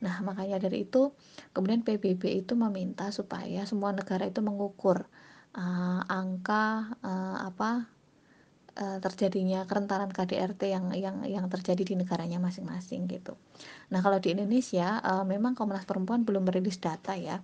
Nah, 0.04 0.20
makanya 0.20 0.60
dari 0.60 0.84
itu 0.84 1.16
kemudian 1.56 1.88
PBB 1.88 2.44
itu 2.44 2.60
meminta 2.60 3.08
supaya 3.16 3.64
semua 3.64 3.96
negara 3.96 4.28
itu 4.28 4.44
mengukur 4.44 5.08
uh, 5.56 6.02
angka 6.12 7.00
uh, 7.00 7.48
apa 7.48 7.88
uh, 8.76 9.00
terjadinya 9.00 9.64
kerentanan 9.64 10.12
KDRT 10.12 10.62
yang 10.68 10.86
yang 10.92 11.24
yang 11.24 11.46
terjadi 11.48 11.84
di 11.88 11.96
negaranya 11.96 12.44
masing-masing 12.44 13.08
gitu. 13.08 13.40
Nah, 13.96 14.04
kalau 14.04 14.20
di 14.20 14.36
Indonesia 14.36 15.00
uh, 15.00 15.24
memang 15.24 15.56
Komnas 15.56 15.88
Perempuan 15.88 16.28
belum 16.28 16.52
merilis 16.52 16.84
data 16.84 17.16
ya. 17.16 17.40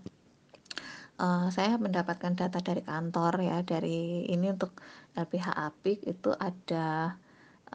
Uh, 1.19 1.51
saya 1.51 1.75
mendapatkan 1.75 2.31
data 2.31 2.63
dari 2.63 2.79
kantor 2.79 3.43
ya 3.43 3.59
dari 3.59 4.24
ini 4.31 4.55
untuk 4.55 4.71
LPH 5.19 5.47
Apik 5.55 5.99
itu 6.07 6.31
ada 6.39 7.19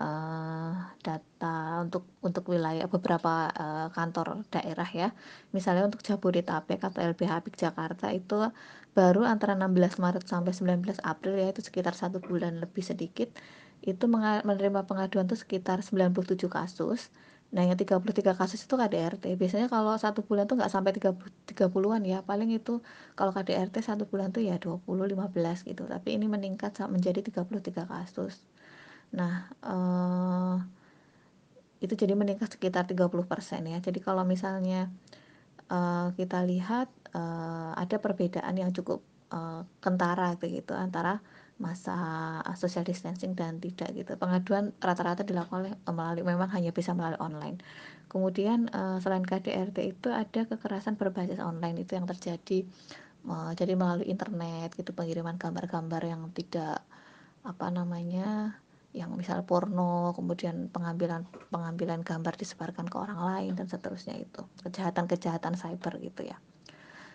uh, 0.01 0.73
data 1.01 1.85
untuk 1.85 2.09
untuk 2.25 2.45
wilayah 2.51 2.87
beberapa 2.91 3.51
uh, 3.53 3.89
kantor 3.95 4.43
daerah 4.51 4.89
ya. 4.89 5.09
Misalnya 5.55 5.87
untuk 5.87 6.03
Jabodetabek 6.03 6.81
atau 6.83 7.01
LBH 7.05 7.33
Apik 7.45 7.55
Jakarta 7.61 8.11
itu 8.11 8.49
baru 8.95 9.27
antara 9.27 9.59
16 9.59 9.99
Maret 9.99 10.25
sampai 10.27 10.55
19 10.55 11.03
April 11.03 11.35
ya 11.35 11.51
itu 11.51 11.61
sekitar 11.67 11.99
satu 11.99 12.23
bulan 12.23 12.63
lebih 12.63 12.83
sedikit 12.87 13.29
itu 13.85 14.05
menerima 14.09 14.89
pengaduan 14.89 15.29
itu 15.29 15.37
sekitar 15.37 15.85
97 15.85 16.49
kasus 16.49 17.13
nah 17.55 17.63
yang 17.63 17.79
33 17.79 18.35
kasus 18.41 18.61
itu 18.67 18.75
KDRT 18.75 19.25
biasanya 19.39 19.71
kalau 19.71 19.95
satu 19.95 20.21
bulan 20.27 20.45
tuh 20.51 20.59
nggak 20.59 20.73
sampai 20.75 20.91
30 20.99 21.15
30-an 21.55 22.03
ya. 22.03 22.19
Paling 22.27 22.51
itu 22.51 22.83
kalau 23.19 23.31
KDRT 23.37 23.77
satu 23.89 24.05
bulan 24.11 24.35
tuh 24.35 24.43
ya 24.43 24.59
20 24.59 24.83
15 24.83 25.71
gitu. 25.71 25.83
Tapi 25.87 26.09
ini 26.19 26.27
meningkat 26.27 26.75
menjadi 26.91 27.21
33 27.23 27.87
kasus. 27.87 28.43
Nah 29.15 29.47
eh, 29.63 30.57
itu 31.85 31.95
jadi 31.95 32.15
meningkat 32.17 32.49
sekitar 32.57 32.89
30% 32.89 33.13
ya. 33.71 33.79
Jadi 33.79 33.99
kalau 34.01 34.25
misalnya 34.25 34.89
uh, 35.69 36.09
kita 36.17 36.43
lihat 36.49 36.89
uh, 37.13 37.77
ada 37.77 37.97
perbedaan 38.01 38.55
yang 38.57 38.71
cukup 38.73 39.05
uh, 39.33 39.63
kentara 39.85 40.37
gitu 40.41 40.73
antara 40.73 41.21
masa 41.55 41.95
social 42.59 42.83
distancing 42.83 43.39
dan 43.39 43.63
tidak 43.63 43.95
gitu. 43.95 44.19
Pengaduan 44.19 44.75
rata-rata 44.83 45.23
dilakukan 45.23 45.71
oleh 45.71 45.73
melalui 45.87 46.27
memang 46.27 46.51
hanya 46.51 46.75
bisa 46.75 46.91
melalui 46.93 47.21
online. 47.23 47.63
Kemudian 48.11 48.71
uh, 48.75 48.99
selain 48.99 49.23
KDRT 49.23 49.79
itu 49.87 50.09
ada 50.11 50.47
kekerasan 50.47 50.99
berbasis 50.99 51.39
online 51.39 51.87
itu 51.87 51.95
yang 51.95 52.11
terjadi 52.11 52.67
uh, 53.31 53.55
jadi 53.55 53.79
melalui 53.79 54.11
internet 54.11 54.75
gitu 54.75 54.91
pengiriman 54.91 55.39
gambar-gambar 55.39 56.03
yang 56.03 56.31
tidak 56.35 56.83
apa 57.45 57.67
namanya 57.71 58.59
yang 58.95 59.11
misal 59.19 59.43
porno, 59.43 60.15
kemudian 60.15 60.71
pengambilan 60.71 61.27
pengambilan 61.51 62.07
gambar 62.07 62.39
disebarkan 62.39 62.87
ke 62.87 62.95
orang 62.95 63.19
lain 63.19 63.53
dan 63.59 63.67
seterusnya 63.67 64.15
itu 64.15 64.47
kejahatan-kejahatan 64.63 65.59
cyber 65.59 65.99
gitu 65.99 66.31
ya. 66.31 66.39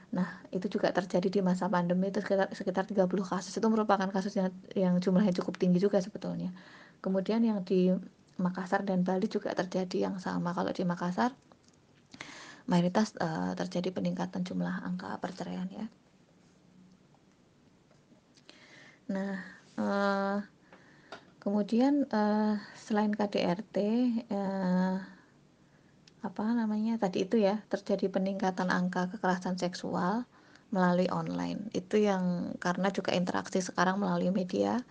Nah, 0.09 0.41
itu 0.49 0.65
juga 0.65 0.89
terjadi 0.89 1.29
di 1.29 1.41
masa 1.45 1.69
pandemi 1.69 2.09
itu 2.09 2.17
sekitar 2.17 2.49
sekitar 2.49 2.83
30 2.89 3.05
kasus 3.21 3.53
itu 3.53 3.67
merupakan 3.69 4.09
kasus 4.09 4.33
yang 4.33 4.49
yang 4.73 4.93
jumlahnya 4.97 5.37
cukup 5.37 5.61
tinggi 5.61 5.77
juga 5.77 6.01
sebetulnya. 6.01 6.49
Kemudian 6.99 7.45
yang 7.45 7.61
di 7.61 7.93
Makassar 8.39 8.81
dan 8.87 9.05
Bali 9.05 9.29
juga 9.29 9.53
terjadi 9.53 10.09
yang 10.09 10.15
sama. 10.17 10.55
Kalau 10.55 10.71
di 10.73 10.81
Makassar 10.87 11.35
mayoritas 12.65 13.13
uh, 13.21 13.53
terjadi 13.53 13.89
peningkatan 13.93 14.41
jumlah 14.45 14.81
angka 14.85 15.17
perceraian 15.21 15.69
ya. 15.69 15.85
Nah, 19.09 19.41
uh, 19.77 20.37
kemudian 21.41 22.05
uh, 22.13 22.61
selain 22.77 23.09
KDRT 23.09 23.77
uh, 24.29 25.18
apa 26.19 26.43
namanya 26.51 26.99
tadi 26.99 27.23
itu 27.23 27.39
ya 27.39 27.63
terjadi 27.71 28.11
peningkatan 28.11 28.67
angka 28.67 29.07
kekerasan 29.15 29.55
seksual 29.55 30.27
melalui 30.69 31.09
online. 31.09 31.71
Itu 31.73 31.97
yang 31.97 32.53
karena 32.61 32.93
juga 32.93 33.15
interaksi 33.15 33.63
sekarang 33.63 34.03
melalui 34.03 34.29
media 34.29 34.83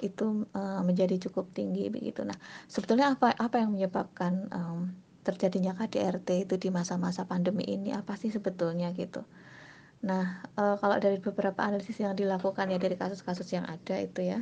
itu 0.00 0.48
uh, 0.56 0.80
menjadi 0.82 1.20
cukup 1.28 1.52
tinggi 1.52 1.92
begitu. 1.92 2.24
Nah 2.24 2.36
sebetulnya 2.66 3.12
apa 3.14 3.36
apa 3.36 3.60
yang 3.60 3.76
menyebabkan 3.76 4.48
um, 4.50 4.90
terjadinya 5.20 5.76
KDRT 5.76 6.48
itu 6.48 6.54
di 6.56 6.68
masa-masa 6.72 7.28
pandemi 7.28 7.68
ini? 7.68 7.92
Apa 7.92 8.16
sih 8.16 8.32
sebetulnya 8.32 8.90
gitu? 8.96 9.22
Nah 10.02 10.40
uh, 10.56 10.80
kalau 10.80 10.96
dari 10.96 11.20
beberapa 11.20 11.60
analisis 11.60 12.00
yang 12.00 12.16
dilakukan 12.16 12.72
ya 12.72 12.80
dari 12.80 12.96
kasus-kasus 12.96 13.46
yang 13.52 13.68
ada 13.68 14.00
itu 14.00 14.24
ya. 14.24 14.40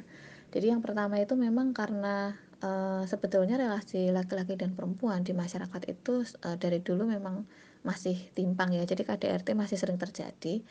Jadi 0.48 0.72
yang 0.72 0.80
pertama 0.80 1.20
itu 1.20 1.36
memang 1.36 1.76
karena 1.76 2.32
uh, 2.62 3.02
sebetulnya 3.06 3.58
relasi 3.58 4.10
laki-laki 4.10 4.54
dan 4.58 4.74
perempuan 4.74 5.22
di 5.22 5.34
masyarakat 5.34 5.82
itu 5.90 6.24
uh, 6.46 6.56
dari 6.58 6.82
dulu 6.82 7.06
memang 7.08 7.46
masih 7.86 8.16
timpang 8.34 8.74
ya. 8.74 8.82
Jadi 8.86 9.06
KDRT 9.06 9.54
masih 9.54 9.78
sering 9.78 9.98
terjadi. 9.98 10.62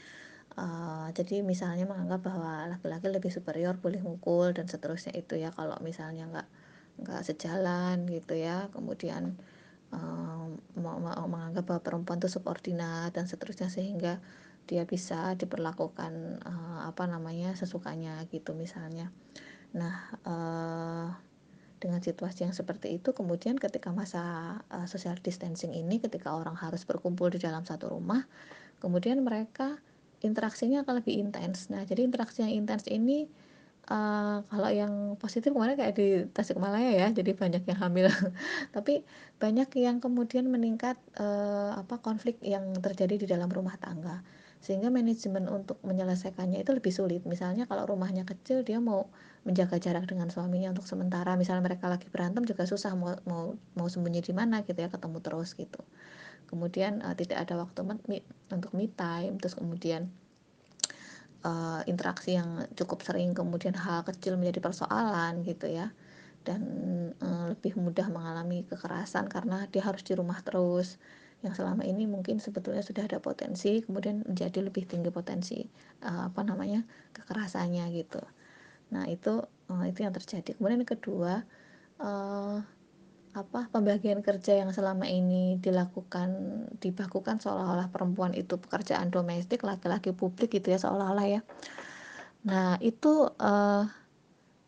Uh, 0.58 1.12
jadi 1.14 1.46
misalnya 1.46 1.86
menganggap 1.86 2.26
bahwa 2.26 2.66
laki-laki 2.72 3.08
lebih 3.12 3.30
superior 3.30 3.78
boleh 3.78 4.02
mukul 4.02 4.56
dan 4.56 4.66
seterusnya 4.66 5.14
itu 5.14 5.38
ya 5.38 5.54
kalau 5.54 5.78
misalnya 5.86 6.26
nggak 6.26 6.48
nggak 6.98 7.22
sejalan 7.22 8.10
gitu 8.10 8.34
ya 8.34 8.66
kemudian 8.74 9.38
uh, 9.94 10.50
menganggap 11.30 11.62
bahwa 11.62 11.82
perempuan 11.86 12.18
itu 12.18 12.32
subordinat 12.32 13.14
dan 13.14 13.30
seterusnya 13.30 13.70
sehingga 13.70 14.18
dia 14.66 14.82
bisa 14.90 15.38
diperlakukan 15.38 16.42
uh, 16.42 16.90
apa 16.90 17.06
namanya 17.06 17.54
sesukanya 17.54 18.26
gitu 18.34 18.58
misalnya 18.58 19.14
Nah, 19.76 19.96
uh, 20.24 21.08
dengan 21.78 22.02
situasi 22.02 22.46
yang 22.46 22.56
seperti 22.56 22.98
itu, 22.98 23.14
kemudian 23.14 23.58
ketika 23.58 23.94
masa 23.94 24.58
uh, 24.74 24.86
social 24.90 25.14
distancing 25.22 25.74
ini, 25.74 26.02
ketika 26.02 26.34
orang 26.34 26.58
harus 26.58 26.84
berkumpul 26.84 27.30
di 27.30 27.38
dalam 27.38 27.62
satu 27.66 27.94
rumah, 27.94 28.26
kemudian 28.82 29.22
mereka 29.22 29.78
interaksinya 30.26 30.82
akan 30.82 31.02
lebih 31.02 31.22
intens. 31.22 31.70
Nah, 31.70 31.86
jadi 31.86 32.02
interaksi 32.02 32.42
yang 32.42 32.66
intens 32.66 32.90
ini 32.90 33.30
uh, 33.90 34.42
kalau 34.50 34.70
yang 34.74 34.94
positif 35.22 35.54
kemarin 35.54 35.78
kayak 35.78 35.96
di 35.96 36.26
Tasikmalaya 36.34 36.92
ya, 36.94 37.08
jadi 37.14 37.32
banyak 37.38 37.64
yang 37.70 37.80
hamil. 37.80 38.08
Tapi 38.76 39.06
banyak 39.38 39.70
yang 39.78 39.98
kemudian 40.02 40.50
meningkat 40.50 40.98
uh, 41.22 41.78
apa 41.78 42.02
konflik 42.02 42.42
yang 42.42 42.74
terjadi 42.82 43.16
di 43.22 43.28
dalam 43.30 43.50
rumah 43.50 43.78
tangga. 43.78 44.22
Sehingga 44.58 44.90
manajemen 44.90 45.46
untuk 45.48 45.78
menyelesaikannya 45.86 46.66
itu 46.66 46.74
lebih 46.74 46.90
sulit. 46.90 47.22
Misalnya 47.30 47.70
kalau 47.70 47.86
rumahnya 47.86 48.26
kecil, 48.26 48.66
dia 48.66 48.82
mau 48.82 49.08
menjaga 49.48 49.80
jarak 49.80 50.10
dengan 50.10 50.28
suaminya 50.28 50.74
untuk 50.74 50.90
sementara. 50.90 51.38
Misalnya 51.40 51.64
mereka 51.64 51.88
lagi 51.88 52.10
berantem 52.12 52.44
juga 52.44 52.68
susah 52.68 52.92
mau 52.98 53.16
mau 53.24 53.56
mau 53.78 53.88
sembunyi 53.88 54.20
di 54.20 54.34
mana 54.36 54.66
gitu 54.68 54.76
ya 54.76 54.90
ketemu 54.92 55.18
terus 55.24 55.56
gitu. 55.56 55.80
Kemudian 56.52 57.00
uh, 57.00 57.16
tidak 57.16 57.48
ada 57.48 57.60
waktu 57.64 57.80
me, 57.86 58.20
untuk 58.52 58.72
me 58.74 58.92
time. 58.92 59.40
Terus 59.40 59.56
kemudian 59.56 60.12
uh, 61.46 61.82
interaksi 61.88 62.36
yang 62.36 62.66
cukup 62.76 63.06
sering 63.06 63.32
kemudian 63.38 63.78
hal 63.78 64.04
kecil 64.04 64.36
menjadi 64.36 64.60
persoalan 64.60 65.46
gitu 65.46 65.70
ya. 65.70 65.94
Dan 66.44 66.62
uh, 67.24 67.52
lebih 67.56 67.80
mudah 67.80 68.08
mengalami 68.12 68.68
kekerasan 68.68 69.32
karena 69.32 69.68
dia 69.72 69.84
harus 69.86 70.04
di 70.04 70.16
rumah 70.16 70.40
terus 70.44 71.00
yang 71.46 71.54
selama 71.54 71.86
ini 71.86 72.10
mungkin 72.10 72.42
sebetulnya 72.42 72.82
sudah 72.82 73.06
ada 73.06 73.22
potensi 73.22 73.82
kemudian 73.86 74.26
menjadi 74.26 74.66
lebih 74.66 74.90
tinggi 74.90 75.14
potensi 75.14 75.62
uh, 76.02 76.30
apa 76.34 76.42
namanya 76.42 76.82
kekerasannya 77.14 77.86
gitu 77.94 78.22
Nah, 78.94 79.04
itu 79.08 79.44
uh, 79.44 79.84
itu 79.88 80.00
yang 80.04 80.16
terjadi. 80.16 80.56
Kemudian 80.56 80.84
yang 80.84 80.92
kedua, 80.92 81.44
uh, 82.00 82.58
apa 83.38 83.70
pembagian 83.70 84.26
kerja 84.26 84.66
yang 84.66 84.74
selama 84.74 85.06
ini 85.06 85.62
dilakukan 85.62 86.30
dibakukan 86.82 87.38
seolah-olah 87.38 87.94
perempuan 87.94 88.34
itu 88.34 88.58
pekerjaan 88.58 89.14
domestik, 89.14 89.62
laki-laki 89.62 90.16
publik 90.16 90.58
gitu 90.58 90.74
ya 90.74 90.80
seolah-olah 90.82 91.28
ya. 91.28 91.42
Nah, 92.48 92.80
itu 92.80 93.28
uh, 93.28 93.84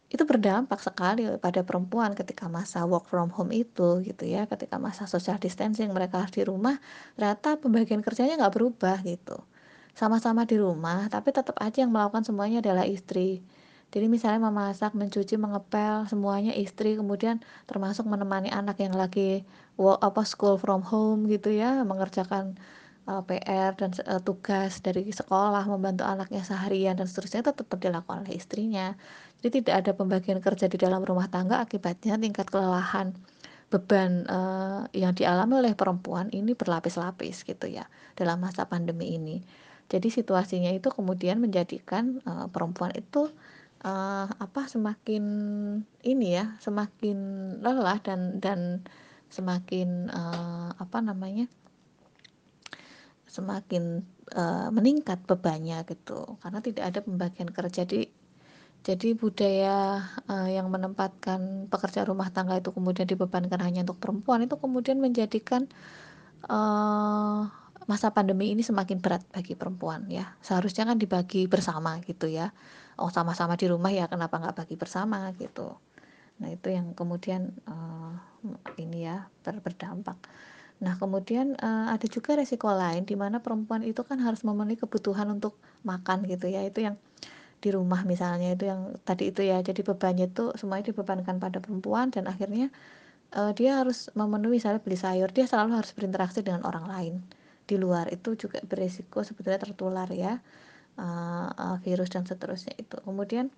itu 0.10 0.24
berdampak 0.26 0.82
sekali 0.82 1.30
pada 1.38 1.62
perempuan 1.62 2.17
ketika 2.17 2.50
masa 2.50 2.82
work 2.89 3.06
from 3.06 3.30
home 3.30 3.54
itu 3.54 4.02
gitu 4.02 4.26
ya. 4.26 4.50
Ketika 4.50 4.82
masa 4.82 5.06
social 5.06 5.38
distancing 5.38 5.93
mereka 5.93 6.26
di 6.34 6.41
rumah 6.41 6.82
ternyata 7.13 7.62
pembagian 7.62 8.02
kerjanya 8.02 8.41
nggak 8.41 8.54
berubah 8.58 8.98
gitu. 9.06 9.38
Sama-sama 9.93 10.50
di 10.50 10.58
rumah 10.58 11.06
tapi 11.13 11.30
tetap 11.30 11.54
aja 11.62 11.86
yang 11.86 11.93
melakukan 11.93 12.26
semuanya 12.26 12.58
adalah 12.65 12.89
istri. 12.89 13.45
Jadi 13.89 14.06
misalnya 14.06 14.54
memasak, 14.54 14.93
mencuci, 14.93 15.34
mengepel, 15.41 16.06
semuanya 16.06 16.54
istri, 16.54 16.93
kemudian 16.93 17.41
termasuk 17.65 18.06
menemani 18.06 18.54
anak 18.54 18.78
yang 18.78 18.93
lagi 18.93 19.41
work, 19.82 19.98
apa 20.06 20.22
school 20.30 20.62
from 20.62 20.86
home 20.86 21.26
gitu 21.26 21.50
ya, 21.50 21.82
mengerjakan 21.82 22.54
uh, 23.10 23.22
PR 23.26 23.74
dan 23.74 23.91
uh, 24.06 24.22
tugas 24.22 24.80
dari 24.86 25.10
sekolah, 25.10 25.65
membantu 25.65 26.06
anaknya 26.06 26.45
seharian 26.45 26.93
dan 27.00 27.10
seterusnya 27.10 27.41
itu 27.41 27.54
tetap 27.58 27.78
dilakukan 27.82 28.22
oleh 28.26 28.38
istrinya. 28.38 28.93
Jadi 29.41 29.65
tidak 29.65 29.76
ada 29.86 29.91
pembagian 29.98 30.39
kerja 30.45 30.69
di 30.69 30.78
dalam 30.78 31.02
rumah 31.02 31.26
tangga 31.34 31.58
akibatnya 31.65 32.22
tingkat 32.22 32.48
kelelahan 32.54 33.17
beban, 33.74 34.26
eee, 34.26 34.82
yang 35.06 35.13
dialami 35.13 35.62
oleh 35.62 35.74
perempuan 35.78 36.28
ini 36.34 36.58
berlapis-lapis 36.58 37.45
gitu 37.45 37.69
ya, 37.69 37.86
dalam 38.17 38.41
masa 38.41 38.65
pandemi 38.65 39.13
ini. 39.17 39.38
Jadi 39.89 40.10
situasinya 40.13 40.69
itu 40.74 40.89
kemudian 40.93 41.38
menjadikan, 41.41 42.17
eee, 42.26 42.45
perempuan 42.54 42.93
itu, 42.98 43.30
eee, 43.86 44.26
apa, 44.41 44.65
semakin 44.69 45.24
ini 46.06 46.28
ya, 46.38 46.58
semakin 46.62 47.17
lelah 47.62 47.98
dan 48.02 48.41
dan 48.41 48.60
semakin, 49.30 50.10
eee, 50.10 50.69
apa 50.82 50.98
namanya 51.06 51.45
semakin, 53.29 54.03
eee, 54.35 54.67
meningkat 54.75 55.19
bebannya 55.29 55.85
gitu, 55.89 56.37
karena 56.43 56.59
tidak 56.65 56.83
ada 56.93 56.99
pembagian 57.05 57.49
kerja. 57.53 57.83
Jadi 57.87 58.09
jadi 58.87 59.13
budaya, 59.17 59.77
eee, 60.31 60.57
yang 60.59 60.67
menempatkan 60.71 61.67
pekerja 61.71 62.07
rumah 62.07 62.29
tangga 62.35 62.55
itu 62.61 62.71
kemudian 62.75 63.05
dibebankan 63.09 63.59
hanya 63.63 63.83
untuk 63.87 63.99
perempuan, 64.03 64.43
itu 64.47 64.55
kemudian 64.59 64.97
menjadikan, 65.03 65.67
eee, 66.49 67.41
masa 67.89 68.13
pandemi 68.13 68.53
ini 68.53 68.61
semakin 68.65 68.99
berat 69.01 69.23
bagi 69.33 69.53
perempuan 69.57 70.05
ya. 70.11 70.37
Seharusnya 70.45 70.85
kan 70.89 70.97
dibagi 71.01 71.47
bersama 71.49 71.97
gitu 72.05 72.27
ya. 72.29 72.53
Oh, 73.01 73.09
sama-sama 73.13 73.55
di 73.59 73.65
rumah 73.71 73.89
ya 73.93 74.05
kenapa 74.11 74.37
nggak 74.41 74.55
bagi 74.65 74.75
bersama 74.79 75.31
gitu. 75.39 75.73
Nah, 76.43 76.49
itu 76.53 76.69
yang 76.73 76.93
kemudian, 76.97 77.53
eee, 77.67 78.11
ini 78.83 79.07
ya, 79.09 79.27
ber 79.45 79.59
berdampak. 79.63 80.17
Nah, 80.79 80.95
kemudian, 80.95 81.59
eee, 81.59 81.85
ada 81.95 82.07
juga 82.07 82.39
resiko 82.39 82.71
lain 82.71 83.03
di 83.03 83.15
mana 83.19 83.43
perempuan 83.43 83.83
itu 83.83 83.99
kan 84.07 84.15
harus 84.23 84.47
memenuhi 84.47 84.79
kebutuhan 84.79 85.27
untuk 85.35 85.59
makan 85.83 86.23
gitu 86.31 86.47
ya, 86.47 86.63
itu 86.63 86.79
yang 86.87 86.95
di 87.63 87.69
rumah 87.75 88.01
misalnya 88.07 88.55
itu 88.55 88.65
yang 88.71 88.95
tadi 89.07 89.31
itu 89.33 89.41
ya, 89.43 89.59
jadi 89.63 89.81
bebannya 89.83 90.31
itu 90.31 90.53
semuanya 90.59 90.91
dibebankan 90.93 91.37
pada 91.43 91.59
perempuan 91.63 92.09
dan 92.15 92.25
akhirnya, 92.31 92.71
eee, 93.35 93.51
dia 93.59 93.81
harus 93.81 94.09
memenuhi 94.17 94.59
misalnya 94.61 94.81
beli 94.83 94.97
sayur, 94.99 95.29
dia 95.35 95.45
selalu 95.49 95.79
harus 95.79 95.91
berinteraksi 95.97 96.41
dengan 96.45 96.63
orang 96.69 96.85
lain 96.89 97.13
di 97.69 97.75
luar, 97.79 98.07
itu 98.13 98.35
juga 98.39 98.59
beresiko 98.65 99.21
sebetulnya 99.27 99.59
tertular 99.65 100.09
ya, 100.13 100.41
eee 100.99 101.47
eee, 101.61 101.75
virus 101.85 102.09
dan 102.13 102.23
seterusnya 102.29 102.73
itu. 102.79 102.97
Kemudian 103.05 103.49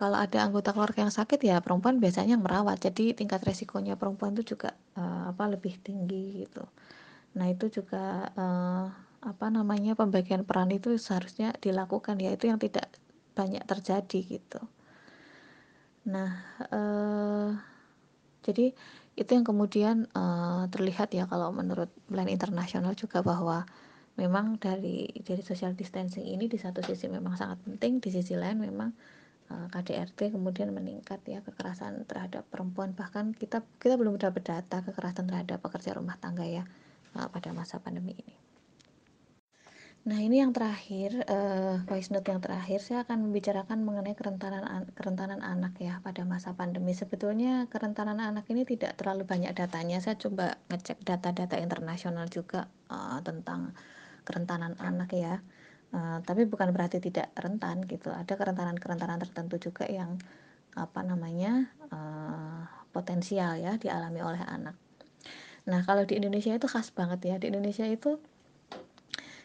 kalau 0.00 0.16
ada 0.24 0.38
anggota 0.46 0.70
keluarga 0.74 1.00
yang 1.06 1.14
sakit 1.14 1.40
ya 1.50 1.56
perempuan 1.64 1.96
biasanya 2.02 2.36
yang 2.38 2.44
merawat, 2.46 2.78
jadi 2.86 3.04
tingkat 3.18 3.40
resikonya 3.48 3.94
perempuan 4.00 4.32
itu 4.36 4.56
juga, 4.56 4.70
eee, 4.98 5.22
apa, 5.32 5.44
lebih 5.54 5.74
tinggi 5.86 6.44
gitu. 6.46 6.64
Nah, 7.38 7.46
itu 7.54 7.66
juga, 7.82 8.30
eee, 8.36 8.84
apa 9.30 9.46
namanya, 9.56 9.92
pembagian 10.00 10.42
peran 10.48 10.70
itu 10.74 10.94
seharusnya 10.98 11.54
dilakukan 11.64 12.16
ya, 12.24 12.30
itu 12.36 12.44
yang 12.50 12.60
tidak 12.62 12.86
banyak 13.38 13.62
terjadi 13.70 14.18
gitu. 14.40 14.60
Nah, 16.10 16.30
eee, 16.74 17.48
jadi 18.46 18.66
itu 19.18 19.30
yang 19.36 19.46
kemudian, 19.46 19.96
eee, 20.14 20.62
terlihat 20.74 21.08
ya 21.14 21.24
kalau 21.30 21.50
menurut 21.54 21.90
plan 22.10 22.26
internasional 22.30 22.94
juga 22.98 23.20
bahwa 23.22 23.64
memang 24.20 24.58
dari 24.60 25.08
dari 25.26 25.42
social 25.44 25.72
distancing 25.78 26.26
ini 26.26 26.46
di 26.50 26.58
satu 26.60 26.80
sisi 26.84 27.06
memang 27.10 27.34
sangat 27.40 27.58
penting, 27.66 28.00
di 28.04 28.10
sisi 28.14 28.34
lain 28.38 28.58
memang, 28.62 28.90
KDRT 29.72 30.34
kemudian 30.34 30.70
meningkat 30.74 31.20
ya 31.28 31.40
kekerasan 31.46 32.04
terhadap 32.10 32.44
perempuan, 32.52 32.92
bahkan 32.96 33.32
kita 33.36 33.64
kita 33.82 33.94
belum 34.00 34.16
dapat 34.20 34.42
data 34.44 34.82
kekerasan 34.86 35.28
terhadap 35.30 35.58
pekerja 35.64 35.96
rumah 35.98 36.16
tangga 36.20 36.44
ya, 36.46 36.64
eee, 37.16 37.28
pada 37.30 37.50
masa 37.52 37.78
pandemi 37.80 38.12
ini. 38.16 38.34
Nah, 40.02 40.18
ini 40.18 40.42
yang 40.42 40.50
terakhir, 40.50 41.22
eee, 41.30 41.86
voice 41.86 42.10
note 42.10 42.26
yang 42.26 42.42
terakhir 42.42 42.82
saya 42.82 43.06
akan 43.06 43.30
membicarakan 43.30 43.86
mengenai 43.86 44.18
kerentanan 44.18 44.66
an 44.66 44.82
kerentanan 44.98 45.38
anak 45.46 45.78
ya 45.78 46.02
pada 46.02 46.26
masa 46.26 46.58
pandemi. 46.58 46.90
Sebetulnya 46.90 47.70
kerentanan 47.70 48.18
anak 48.18 48.50
ini 48.50 48.66
tidak 48.66 48.98
terlalu 48.98 49.22
banyak 49.22 49.54
datanya, 49.54 50.02
saya 50.02 50.18
coba 50.18 50.58
ngecek 50.74 51.06
data-data 51.06 51.54
internasional 51.62 52.26
juga, 52.26 52.66
eee, 52.90 53.18
tentang 53.22 53.78
kerentanan 54.26 54.74
anak 54.82 55.14
ya, 55.14 55.38
eee, 55.94 56.18
tapi 56.26 56.42
bukan 56.48 56.72
berarti 56.74 56.98
tidak 56.98 57.30
rentan 57.36 57.84
gitu, 57.86 58.08
ada 58.12 58.32
kerentanan-kerentanan 58.34 59.20
tertentu 59.22 59.56
juga 59.70 59.84
yang, 59.88 60.18
apa 60.76 61.00
namanya, 61.04 61.68
eee, 61.92 62.60
potensial 62.92 63.56
ya 63.60 63.76
dialami 63.80 64.20
oleh 64.20 64.42
anak. 64.44 64.76
Nah, 65.68 65.80
kalau 65.86 66.02
di 66.08 66.18
Indonesia 66.18 66.52
itu 66.52 66.66
khas 66.66 66.90
banget 66.90 67.20
ya, 67.24 67.36
di 67.38 67.52
Indonesia 67.52 67.86
itu 67.86 68.18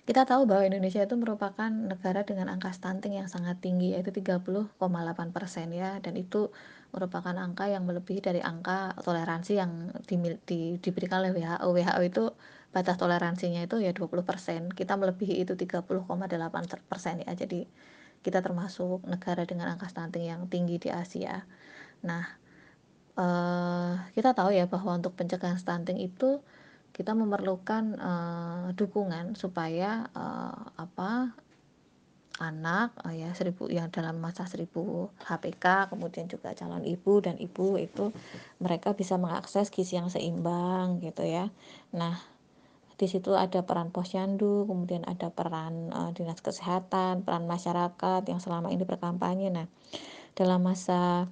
kita 0.08 0.24
tahu 0.24 0.48
bahwa 0.48 0.64
Indonesia 0.64 1.04
itu 1.04 1.20
merupakan 1.20 1.68
negara 1.68 2.24
dengan 2.24 2.48
angka 2.48 2.72
stunting 2.72 3.20
yang 3.20 3.28
sangat 3.28 3.60
tinggi, 3.60 3.92
yaitu 3.92 4.16
30,8% 4.16 5.68
ya, 5.76 6.00
dan 6.00 6.16
itu 6.16 6.48
merupakan 6.96 7.36
angka 7.36 7.68
yang 7.72 7.84
melebihi 7.88 8.20
dari 8.24 8.42
angka 8.42 8.96
toleransi 9.04 9.54
yang 9.60 9.72
dimil 10.10 10.40
di 10.48 10.80
diberikan 10.82 11.22
oleh 11.24 11.32
WHO. 11.36 11.68
WHO 11.76 12.02
itu 12.06 12.24
batas 12.76 12.96
toleransinya 13.02 13.62
itu 13.66 13.78
ya 13.82 13.92
20%, 13.96 14.72
kita 14.74 14.94
melebihi 15.00 15.44
itu 15.44 15.54
30,8% 15.58 17.24
ya. 17.26 17.32
Jadi 17.36 17.68
kita 18.26 18.40
termasuk 18.46 19.06
negara 19.08 19.44
dengan 19.48 19.72
angka 19.74 19.88
stunting 19.92 20.26
yang 20.28 20.42
tinggi 20.52 20.78
di 20.82 20.90
Asia. 20.92 21.46
Nah, 22.06 22.26
eee, 23.18 23.94
kita 24.16 24.32
tahu 24.38 24.52
ya 24.56 24.66
bahwa 24.70 24.98
untuk 25.00 25.14
pencegahan 25.20 25.58
stunting 25.62 26.00
itu 26.02 26.42
kita 26.96 27.14
memerlukan, 27.18 27.86
eee, 27.98 28.68
dukungan 28.80 29.36
supaya, 29.38 30.08
eee, 30.16 30.62
apa, 30.82 31.34
anak, 32.38 32.94
eee, 33.06 33.26
ya 33.26 33.30
1000 33.34 33.66
yang 33.72 33.90
dalam 33.90 34.22
masa 34.22 34.46
1000 34.46 35.10
HPK, 35.26 35.90
kemudian 35.92 36.30
juga 36.30 36.54
calon 36.54 36.86
ibu 36.86 37.20
dan 37.22 37.36
ibu 37.42 37.78
itu 37.82 38.14
mereka 38.62 38.94
bisa 38.94 39.18
mengakses 39.18 39.74
gizi 39.74 39.98
yang 39.98 40.10
seimbang 40.14 41.02
gitu 41.02 41.26
ya. 41.26 41.50
Nah, 41.98 42.18
di 42.98 43.06
situ 43.10 43.34
ada 43.38 43.62
peran 43.66 43.90
posyandu, 43.94 44.66
kemudian 44.70 45.06
ada 45.06 45.30
peran, 45.34 45.90
eee, 45.94 46.10
dinas 46.18 46.42
kesehatan, 46.42 47.26
peran 47.26 47.46
masyarakat 47.50 48.22
yang 48.30 48.40
selama 48.42 48.70
ini 48.74 48.84
berkampanye. 48.86 49.50
Nah, 49.54 49.68
dalam 50.38 50.62
masa, 50.66 51.30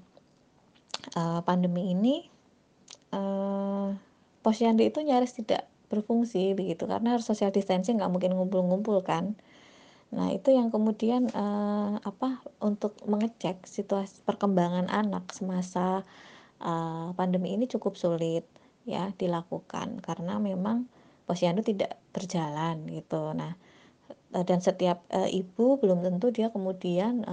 eee, 1.18 1.40
pandemi 1.46 1.94
ini, 1.94 2.26
eee, 3.14 3.88
posyandu 4.46 4.84
itu 4.86 5.02
nyaris 5.06 5.34
tidak 5.38 5.66
berfungsi 5.90 6.54
begitu, 6.58 6.86
karena 6.90 7.16
harus 7.18 7.26
social 7.30 7.54
distancing 7.54 7.98
nggak 8.02 8.12
mungkin 8.14 8.34
ngumpul-ngumpul 8.38 9.02
kan. 9.06 9.38
Nah, 10.16 10.28
itu 10.32 10.50
yang 10.56 10.72
kemudian, 10.72 11.28
eee, 11.28 11.94
apa, 12.10 12.40
untuk 12.64 12.96
mengecek 13.12 13.58
situasi 13.68 14.24
perkembangan 14.24 14.88
anak 14.88 15.26
semasa, 15.36 16.08
eee, 16.64 17.08
pandemi 17.20 17.56
ini 17.58 17.66
cukup 17.68 17.96
sulit 18.00 18.46
ya 18.88 19.12
dilakukan, 19.22 20.00
karena 20.08 20.40
memang 20.40 20.88
posyandu 21.28 21.62
tidak 21.68 22.00
berjalan 22.16 22.88
gitu. 22.92 23.36
Nah, 23.36 23.54
eee, 24.36 24.44
dan 24.50 24.60
setiap, 24.64 25.04
ibu 25.32 25.80
belum 25.82 26.00
tentu 26.06 26.28
dia 26.38 26.48
kemudian, 26.56 27.24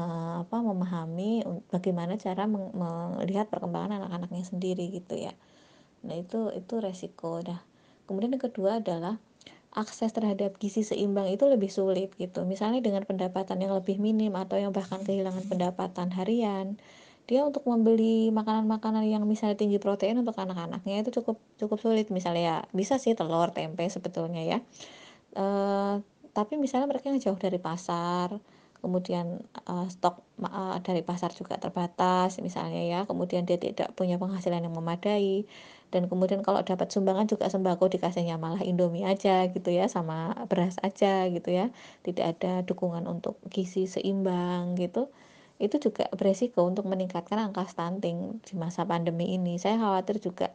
apa, 0.42 0.58
memahami 0.62 1.44
bagaimana 1.74 2.14
cara 2.20 2.44
melihat 2.50 3.46
perkembangan 3.52 4.02
anak-anaknya 4.02 4.44
sendiri 4.48 4.86
gitu 4.94 5.14
ya. 5.18 5.34
Nah, 6.06 6.16
itu 6.18 6.50
itu 6.56 6.74
resiko. 6.82 7.40
Nah, 7.44 7.60
kemudian 8.08 8.32
yang 8.36 8.44
kedua 8.48 8.80
adalah 8.82 9.16
akses 9.72 10.12
terhadap 10.12 10.56
gizi 10.61 10.82
seimbang 10.85 11.28
itu 11.32 11.44
lebih 11.48 11.68
sulit 11.72 12.12
gitu. 12.20 12.44
Misalnya 12.48 12.80
dengan 12.85 13.02
pendapatan 13.08 13.58
yang 13.64 13.72
lebih 13.78 13.96
minim 14.00 14.32
atau 14.37 14.56
yang 14.61 14.70
bahkan 14.76 15.00
kehilangan 15.06 15.44
pendapatan 15.48 16.12
harian, 16.14 16.76
dia 17.30 17.40
untuk 17.46 17.64
membeli 17.64 18.28
makanan-makanan 18.35 19.04
yang 19.08 19.24
misalnya 19.24 19.56
tinggi 19.56 19.78
protein 19.80 20.20
untuk 20.20 20.37
anak-anaknya 20.37 21.06
itu 21.06 21.11
cukup 21.22 21.38
cukup 21.61 21.78
sulit. 21.80 22.06
Misalnya 22.12 22.42
ya 22.42 22.56
bisa 22.76 22.98
sih 23.00 23.14
telur, 23.16 23.50
tempe 23.56 23.85
sebetulnya 23.88 24.42
ya. 24.44 24.58
Eee, 25.37 25.94
tapi 26.37 26.54
misalnya 26.61 26.88
mereka 26.88 27.08
yang 27.12 27.20
jauh 27.20 27.38
dari 27.40 27.56
pasar, 27.61 28.37
kemudian, 28.82 29.40
eee, 29.68 29.87
stok 29.92 30.20
eee, 30.42 30.76
dari 30.85 31.02
pasar 31.04 31.30
juga 31.37 31.56
terbatas 31.61 32.37
misalnya 32.44 32.82
ya, 32.85 33.00
kemudian 33.08 33.44
dia 33.48 33.56
tidak 33.61 33.92
punya 33.96 34.16
penghasilan 34.20 34.64
yang 34.64 34.74
memadai, 34.76 35.44
dan 35.92 36.09
kemudian 36.11 36.40
kalau 36.46 36.61
dapat 36.64 36.88
sumbangan 36.94 37.26
juga 37.31 37.46
sembako 37.52 37.85
dikasihnya 37.94 38.37
malah 38.40 38.62
Indomie 38.64 39.05
aja 39.07 39.46
gitu 39.55 39.70
ya, 39.70 39.87
sama 39.92 40.33
beras 40.50 40.76
aja 40.83 41.28
gitu 41.28 41.48
ya, 41.52 41.66
tidak 42.07 42.24
ada 42.38 42.52
dukungan 42.64 43.05
untuk 43.07 43.37
gizi 43.52 43.85
seimbang 43.87 44.74
gitu. 44.81 45.12
Itu 45.62 45.78
juga 45.78 46.09
beresiko 46.18 46.64
untuk 46.66 46.88
meningkatkan 46.90 47.38
angka 47.38 47.68
stunting 47.70 48.42
di 48.42 48.55
masa 48.59 48.83
pandemi 48.88 49.37
ini. 49.38 49.61
Saya 49.62 49.78
khawatir 49.78 50.18
juga, 50.18 50.50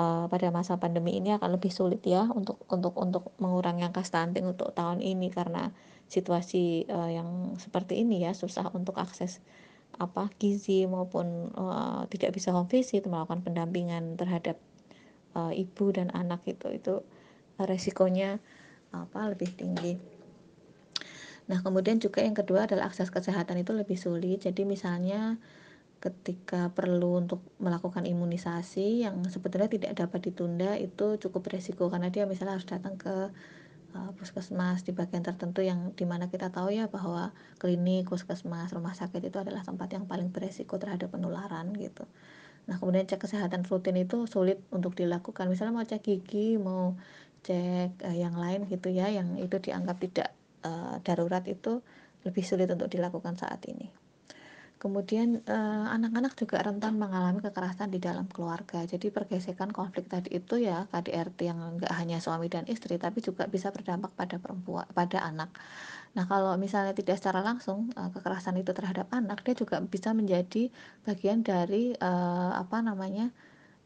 eee, 0.00 0.24
pada 0.32 0.48
masa 0.54 0.76
pandemi 0.82 1.16
ini 1.18 1.34
akan 1.36 1.56
lebih 1.58 1.72
sulit 1.74 2.02
ya 2.06 2.26
untuk 2.30 2.58
untuk 2.70 2.94
untuk 2.98 3.24
mengurangi 3.42 3.82
angka 3.88 4.02
stunting 4.06 4.46
untuk 4.48 4.70
tahun 4.76 5.00
ini 5.02 5.28
karena 5.34 5.72
situasi, 6.10 6.86
eee, 6.90 7.10
yang 7.18 7.54
seperti 7.58 8.02
ini 8.02 8.26
ya, 8.26 8.32
susah 8.36 8.66
untuk 8.74 8.96
akses, 8.98 9.40
apa, 9.96 10.30
gizi 10.38 10.86
maupun, 10.86 11.50
eee, 11.54 12.00
tidak 12.12 12.36
bisa 12.36 12.54
home 12.54 12.68
visit, 12.70 13.04
melakukan 13.08 13.42
pendampingan 13.42 14.14
terhadap, 14.20 14.60
eee, 15.34 15.66
ibu 15.66 15.90
dan 15.90 16.12
anak 16.14 16.44
itu 16.46 16.70
itu, 16.70 17.02
resikonya, 17.60 18.38
apa, 18.94 19.30
lebih 19.30 19.50
tinggi. 19.54 19.98
Nah, 21.50 21.58
kemudian 21.66 21.98
juga 21.98 22.22
yang 22.22 22.38
kedua 22.38 22.70
adalah 22.70 22.86
akses 22.86 23.10
kesehatan 23.10 23.58
itu 23.58 23.74
lebih 23.74 23.98
sulit. 23.98 24.46
Jadi 24.46 24.62
misalnya, 24.62 25.42
ketika 26.00 26.72
perlu 26.72 27.20
untuk 27.20 27.44
melakukan 27.60 28.08
imunisasi 28.08 29.04
yang 29.04 29.20
sebetulnya 29.28 29.68
tidak 29.68 29.92
dapat 30.00 30.32
ditunda 30.32 30.72
itu 30.80 31.20
cukup 31.20 31.44
beresiko 31.44 31.92
karena 31.92 32.08
dia 32.08 32.24
misalnya 32.24 32.56
harus 32.56 32.64
datang 32.64 32.96
ke 32.96 33.28
uh, 33.94 34.12
puskesmas 34.16 34.82
di 34.86 34.92
bagian 34.94 35.22
tertentu 35.22 35.60
yang 35.60 35.92
di 35.94 36.04
mana 36.08 36.30
kita 36.30 36.50
tahu 36.50 36.72
ya 36.74 36.86
bahwa 36.90 37.34
klinik, 37.58 38.08
puskesmas, 38.08 38.72
rumah 38.72 38.94
sakit 38.96 39.20
itu 39.20 39.38
adalah 39.38 39.62
tempat 39.62 39.92
yang 39.92 40.04
paling 40.08 40.30
beresiko 40.34 40.78
terhadap 40.80 41.12
penularan 41.12 41.74
gitu. 41.76 42.06
Nah 42.66 42.76
kemudian 42.78 43.06
cek 43.06 43.26
kesehatan 43.26 43.66
rutin 43.66 43.96
itu 43.98 44.24
sulit 44.30 44.62
untuk 44.70 44.94
dilakukan 44.94 45.50
misalnya 45.50 45.74
mau 45.74 45.86
cek 45.86 46.02
gigi, 46.02 46.56
mau 46.56 46.96
cek 47.46 48.04
uh, 48.06 48.16
yang 48.16 48.36
lain 48.36 48.66
gitu 48.70 48.90
ya 48.90 49.10
yang 49.10 49.36
itu 49.36 49.56
dianggap 49.58 49.96
tidak 50.00 50.28
uh, 50.64 50.98
darurat 51.02 51.44
itu 51.48 51.82
lebih 52.24 52.44
sulit 52.44 52.68
untuk 52.68 52.88
dilakukan 52.92 53.36
saat 53.36 53.64
ini. 53.68 53.99
Kemudian 54.80 55.28
eh, 55.44 55.86
anak-anak 55.96 56.32
juga 56.40 56.56
rentan 56.64 56.96
mengalami 56.96 57.40
kekerasan 57.44 57.92
di 57.94 58.00
dalam 58.00 58.24
keluarga. 58.32 58.80
Jadi 58.88 59.12
pergesekan 59.12 59.70
konflik 59.76 60.08
tadi 60.08 60.32
itu 60.40 60.54
ya 60.56 60.88
KDRT 60.88 61.38
yang 61.50 61.60
enggak 61.76 61.92
hanya 62.00 62.16
suami 62.24 62.48
dan 62.48 62.64
istri 62.64 62.96
tapi 62.96 63.20
juga 63.20 63.44
bisa 63.54 63.68
berdampak 63.76 64.12
pada 64.16 64.36
perempuan 64.40 64.88
pada 64.96 65.18
anak. 65.30 65.52
Nah, 66.16 66.24
kalau 66.26 66.56
misalnya 66.56 66.96
tidak 66.96 67.20
secara 67.20 67.40
langsung 67.44 67.92
eh, 67.98 68.10
kekerasan 68.14 68.56
itu 68.62 68.72
terhadap 68.72 69.06
anak, 69.12 69.44
dia 69.44 69.54
juga 69.54 69.76
bisa 69.84 70.10
menjadi 70.16 70.72
bagian 71.04 71.44
dari 71.44 71.92
eh, 71.94 72.50
apa 72.62 72.80
namanya? 72.80 73.28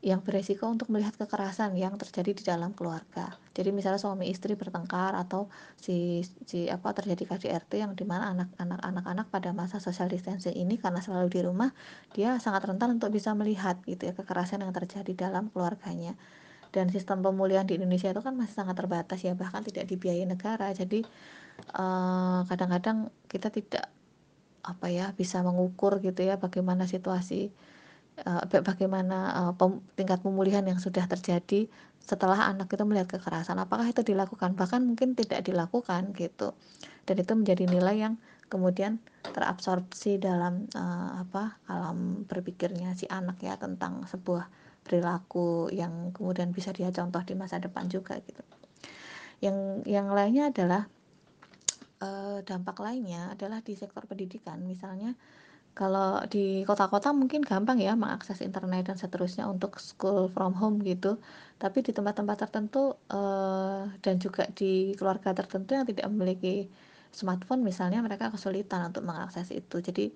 Yang 0.05 0.21
beresiko 0.21 0.69
untuk 0.69 0.93
melihat 0.93 1.17
kekerasan 1.17 1.73
yang 1.81 1.97
terjadi 1.97 2.37
di 2.37 2.45
dalam 2.45 2.77
keluarga. 2.77 3.41
Jadi 3.57 3.73
misalnya 3.73 3.97
suami 3.97 4.29
istri 4.29 4.53
bertengkar 4.53 5.17
atau 5.17 5.49
si 5.81 6.21
si 6.45 6.69
apa 6.69 6.93
terjadi 6.93 7.25
KDRT 7.25 7.81
yang 7.81 7.97
di 7.97 8.05
mana 8.05 8.37
anak-anak 8.37 8.85
anak-anak 8.85 9.27
pada 9.33 9.57
masa 9.57 9.81
social 9.81 10.13
distancing 10.13 10.53
ini 10.53 10.77
karena 10.77 11.01
selalu 11.01 11.33
di 11.33 11.41
rumah 11.41 11.73
dia 12.13 12.37
sangat 12.37 12.69
rentan 12.69 13.01
untuk 13.01 13.17
bisa 13.17 13.33
melihat 13.33 13.81
gitu 13.89 14.05
ya 14.05 14.13
kekerasan 14.13 14.61
yang 14.61 14.77
terjadi 14.77 15.17
dalam 15.17 15.49
keluarganya. 15.49 16.13
Dan 16.69 16.93
sistem 16.93 17.25
pemulihan 17.25 17.65
di 17.65 17.81
Indonesia 17.81 18.13
itu 18.13 18.21
kan 18.21 18.37
masih 18.37 18.61
sangat 18.61 18.77
terbatas 18.77 19.25
ya 19.25 19.33
bahkan 19.33 19.65
tidak 19.65 19.89
dibiayai 19.89 20.29
negara. 20.29 20.69
Jadi 20.77 21.01
eh, 21.73 22.41
kadang-kadang 22.45 23.09
uh, 23.09 23.13
kita 23.25 23.49
tidak 23.49 23.89
apa 24.65 24.93
ya 24.93 25.17
bisa 25.17 25.41
mengukur 25.41 26.01
gitu 26.05 26.25
ya 26.25 26.37
bagaimana 26.41 26.85
situasi 26.89 27.53
bagaimana 28.63 29.19
uh, 29.35 29.53
pem, 29.59 29.83
tingkat 29.99 30.23
pemulihan 30.23 30.63
yang 30.63 30.79
sudah 30.79 31.03
terjadi 31.11 31.67
setelah 32.05 32.53
anak 32.53 32.69
itu 32.69 32.85
melihat 32.85 33.17
kekerasan 33.19 33.59
apakah 33.59 33.89
itu 33.89 34.05
dilakukan? 34.05 34.55
Bahkan 34.55 34.85
mungkin 34.85 35.17
tidak 35.17 35.43
dilakukan 35.43 36.13
gitu. 36.15 36.53
Dan 37.09 37.17
itu 37.19 37.33
menjadi 37.33 37.65
nilai 37.65 37.97
yang 37.97 38.15
kemudian 38.53 39.01
terabsorpsi 39.25 40.21
dalam 40.21 40.69
uh, 40.77 41.25
apa 41.25 41.59
alam 41.67 42.29
berpikirnya 42.29 42.93
si 42.95 43.09
anak 43.09 43.41
ya 43.41 43.57
tentang 43.57 44.05
sebuah 44.05 44.47
perilaku 44.85 45.73
yang 45.73 46.13
kemudian 46.13 46.53
bisa 46.53 46.71
dia 46.77 46.93
contoh 46.93 47.25
di 47.25 47.35
masa 47.35 47.57
depan 47.57 47.89
juga 47.89 48.21
gitu. 48.21 48.45
Yang 49.41 49.89
yang 49.89 50.13
lainnya 50.13 50.53
adalah 50.53 50.87
uh, 52.05 52.45
dampak 52.45 52.77
lainnya 52.85 53.33
adalah 53.33 53.65
di 53.65 53.75
sektor 53.75 54.05
pendidikan. 54.05 54.61
Misalnya 54.61 55.17
kalau 55.75 56.23
di 56.31 56.63
kota-kota 56.63 57.11
mungkin 57.11 57.43
gampang 57.43 57.83
ya 57.83 57.99
mengakses 57.99 58.39
internet 58.47 58.87
dan 58.87 58.97
seterusnya 59.03 59.45
untuk 59.51 59.83
school 59.83 60.31
from 60.31 60.55
home 60.55 60.79
gitu. 60.87 61.19
Tapi 61.59 61.83
di 61.83 61.91
tempat-tempat 61.91 62.37
tertentu 62.47 62.95
uh, 63.11 63.83
dan 63.99 64.15
juga 64.23 64.47
di 64.55 64.95
keluarga 64.95 65.35
tertentu 65.35 65.75
yang 65.75 65.83
tidak 65.83 66.07
memiliki 66.15 66.71
smartphone 67.11 67.67
misalnya 67.67 67.99
mereka 68.07 68.31
kesulitan 68.31 68.95
untuk 68.95 69.03
mengakses 69.03 69.51
itu. 69.51 69.83
Jadi 69.83 70.15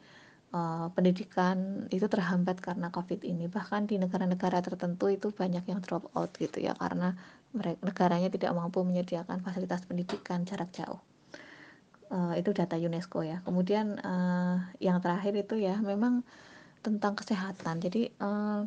uh, 0.54 0.94
pendidikan 0.94 1.90
itu 1.90 2.06
terhambat 2.06 2.62
karena 2.62 2.94
Covid 2.94 3.26
ini. 3.26 3.50
Bahkan 3.50 3.90
di 3.90 3.98
negara-negara 3.98 4.62
tertentu 4.62 5.10
itu 5.10 5.34
banyak 5.34 5.66
yang 5.66 5.82
drop 5.82 6.06
out 6.14 6.38
gitu 6.38 6.62
ya 6.62 6.78
karena 6.78 7.18
mereka 7.50 7.82
negaranya 7.82 8.30
tidak 8.30 8.54
mampu 8.54 8.86
menyediakan 8.86 9.42
fasilitas 9.42 9.82
pendidikan 9.90 10.46
jarak 10.46 10.70
jauh 10.70 11.02
uh, 12.10 12.34
itu 12.36 12.50
data 12.52 12.76
UNESCO 12.76 13.24
ya. 13.24 13.40
Kemudian 13.44 14.00
uh, 14.00 14.64
yang 14.82 14.98
terakhir 15.00 15.36
itu 15.36 15.60
ya 15.60 15.78
memang 15.80 16.24
tentang 16.80 17.14
kesehatan. 17.16 17.80
Jadi 17.80 18.12
uh, 18.20 18.64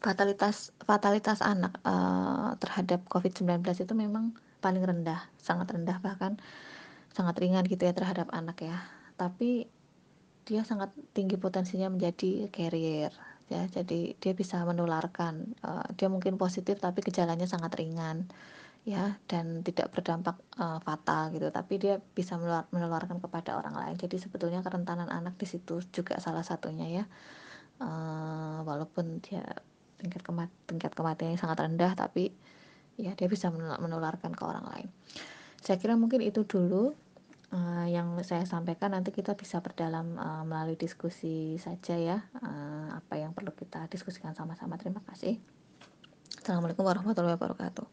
fatalitas 0.00 0.72
fatalitas 0.84 1.40
anak 1.40 1.80
uh, 1.84 2.56
terhadap 2.60 3.04
COVID-19 3.08 3.64
itu 3.64 3.94
memang 3.96 4.36
paling 4.60 4.84
rendah 4.84 5.28
sangat 5.40 5.72
rendah 5.76 6.00
bahkan 6.00 6.40
sangat 7.12 7.36
ringan 7.40 7.64
gitu 7.68 7.84
ya 7.84 7.92
terhadap 7.96 8.28
anak 8.32 8.60
ya. 8.64 8.84
Tapi 9.16 9.68
dia 10.44 10.60
sangat 10.60 10.92
tinggi 11.16 11.40
potensinya 11.40 11.88
menjadi 11.88 12.52
carrier 12.52 13.12
ya. 13.48 13.64
Jadi 13.68 14.16
dia 14.20 14.32
bisa 14.36 14.60
menularkan 14.64 15.56
uh, 15.64 15.88
dia 15.96 16.08
mungkin 16.12 16.36
positif 16.36 16.80
tapi 16.80 17.00
gejalanya 17.04 17.48
sangat 17.48 17.72
ringan 17.76 18.28
ya 18.84 19.16
dan 19.24 19.64
tidak 19.64 19.88
berdampak 19.96 20.36
uh, 20.60 20.78
fatal 20.84 21.32
gitu. 21.32 21.48
Tapi 21.48 21.74
dia 21.80 21.96
bisa 22.12 22.36
menular, 22.36 22.68
menularkan 22.68 23.18
kepada 23.18 23.56
orang 23.56 23.74
lain. 23.74 23.96
Jadi 23.96 24.20
sebetulnya 24.20 24.60
kerentanan 24.60 25.08
anak 25.08 25.40
di 25.40 25.48
situ 25.48 25.80
juga 25.90 26.20
salah 26.20 26.44
satunya 26.44 27.02
ya. 27.02 27.04
Uh, 27.80 28.62
walaupun 28.62 29.18
dia 29.24 29.42
tingkat 29.98 30.22
kemat 30.22 30.52
tingkat 30.68 30.94
kematiannya 30.94 31.40
sangat 31.40 31.58
rendah 31.64 31.90
tapi 31.98 32.30
ya 32.94 33.18
dia 33.18 33.26
bisa 33.26 33.50
menularkan 33.80 34.36
ke 34.36 34.42
orang 34.44 34.68
lain. 34.68 34.88
Saya 35.64 35.80
kira 35.80 35.96
mungkin 35.96 36.20
itu 36.20 36.44
dulu 36.44 36.92
uh, 37.56 37.86
yang 37.88 38.20
saya 38.20 38.44
sampaikan. 38.44 38.92
Nanti 38.92 39.16
kita 39.16 39.32
bisa 39.32 39.64
berdalam 39.64 40.14
uh, 40.20 40.44
melalui 40.44 40.76
diskusi 40.76 41.56
saja 41.56 41.96
ya 41.96 42.18
uh, 42.44 43.00
apa 43.00 43.16
yang 43.16 43.32
perlu 43.32 43.56
kita 43.56 43.88
diskusikan 43.88 44.36
sama-sama. 44.36 44.76
Terima 44.76 45.00
kasih. 45.08 45.40
Assalamualaikum 46.44 46.84
warahmatullahi 46.84 47.40
wabarakatuh 47.40 47.86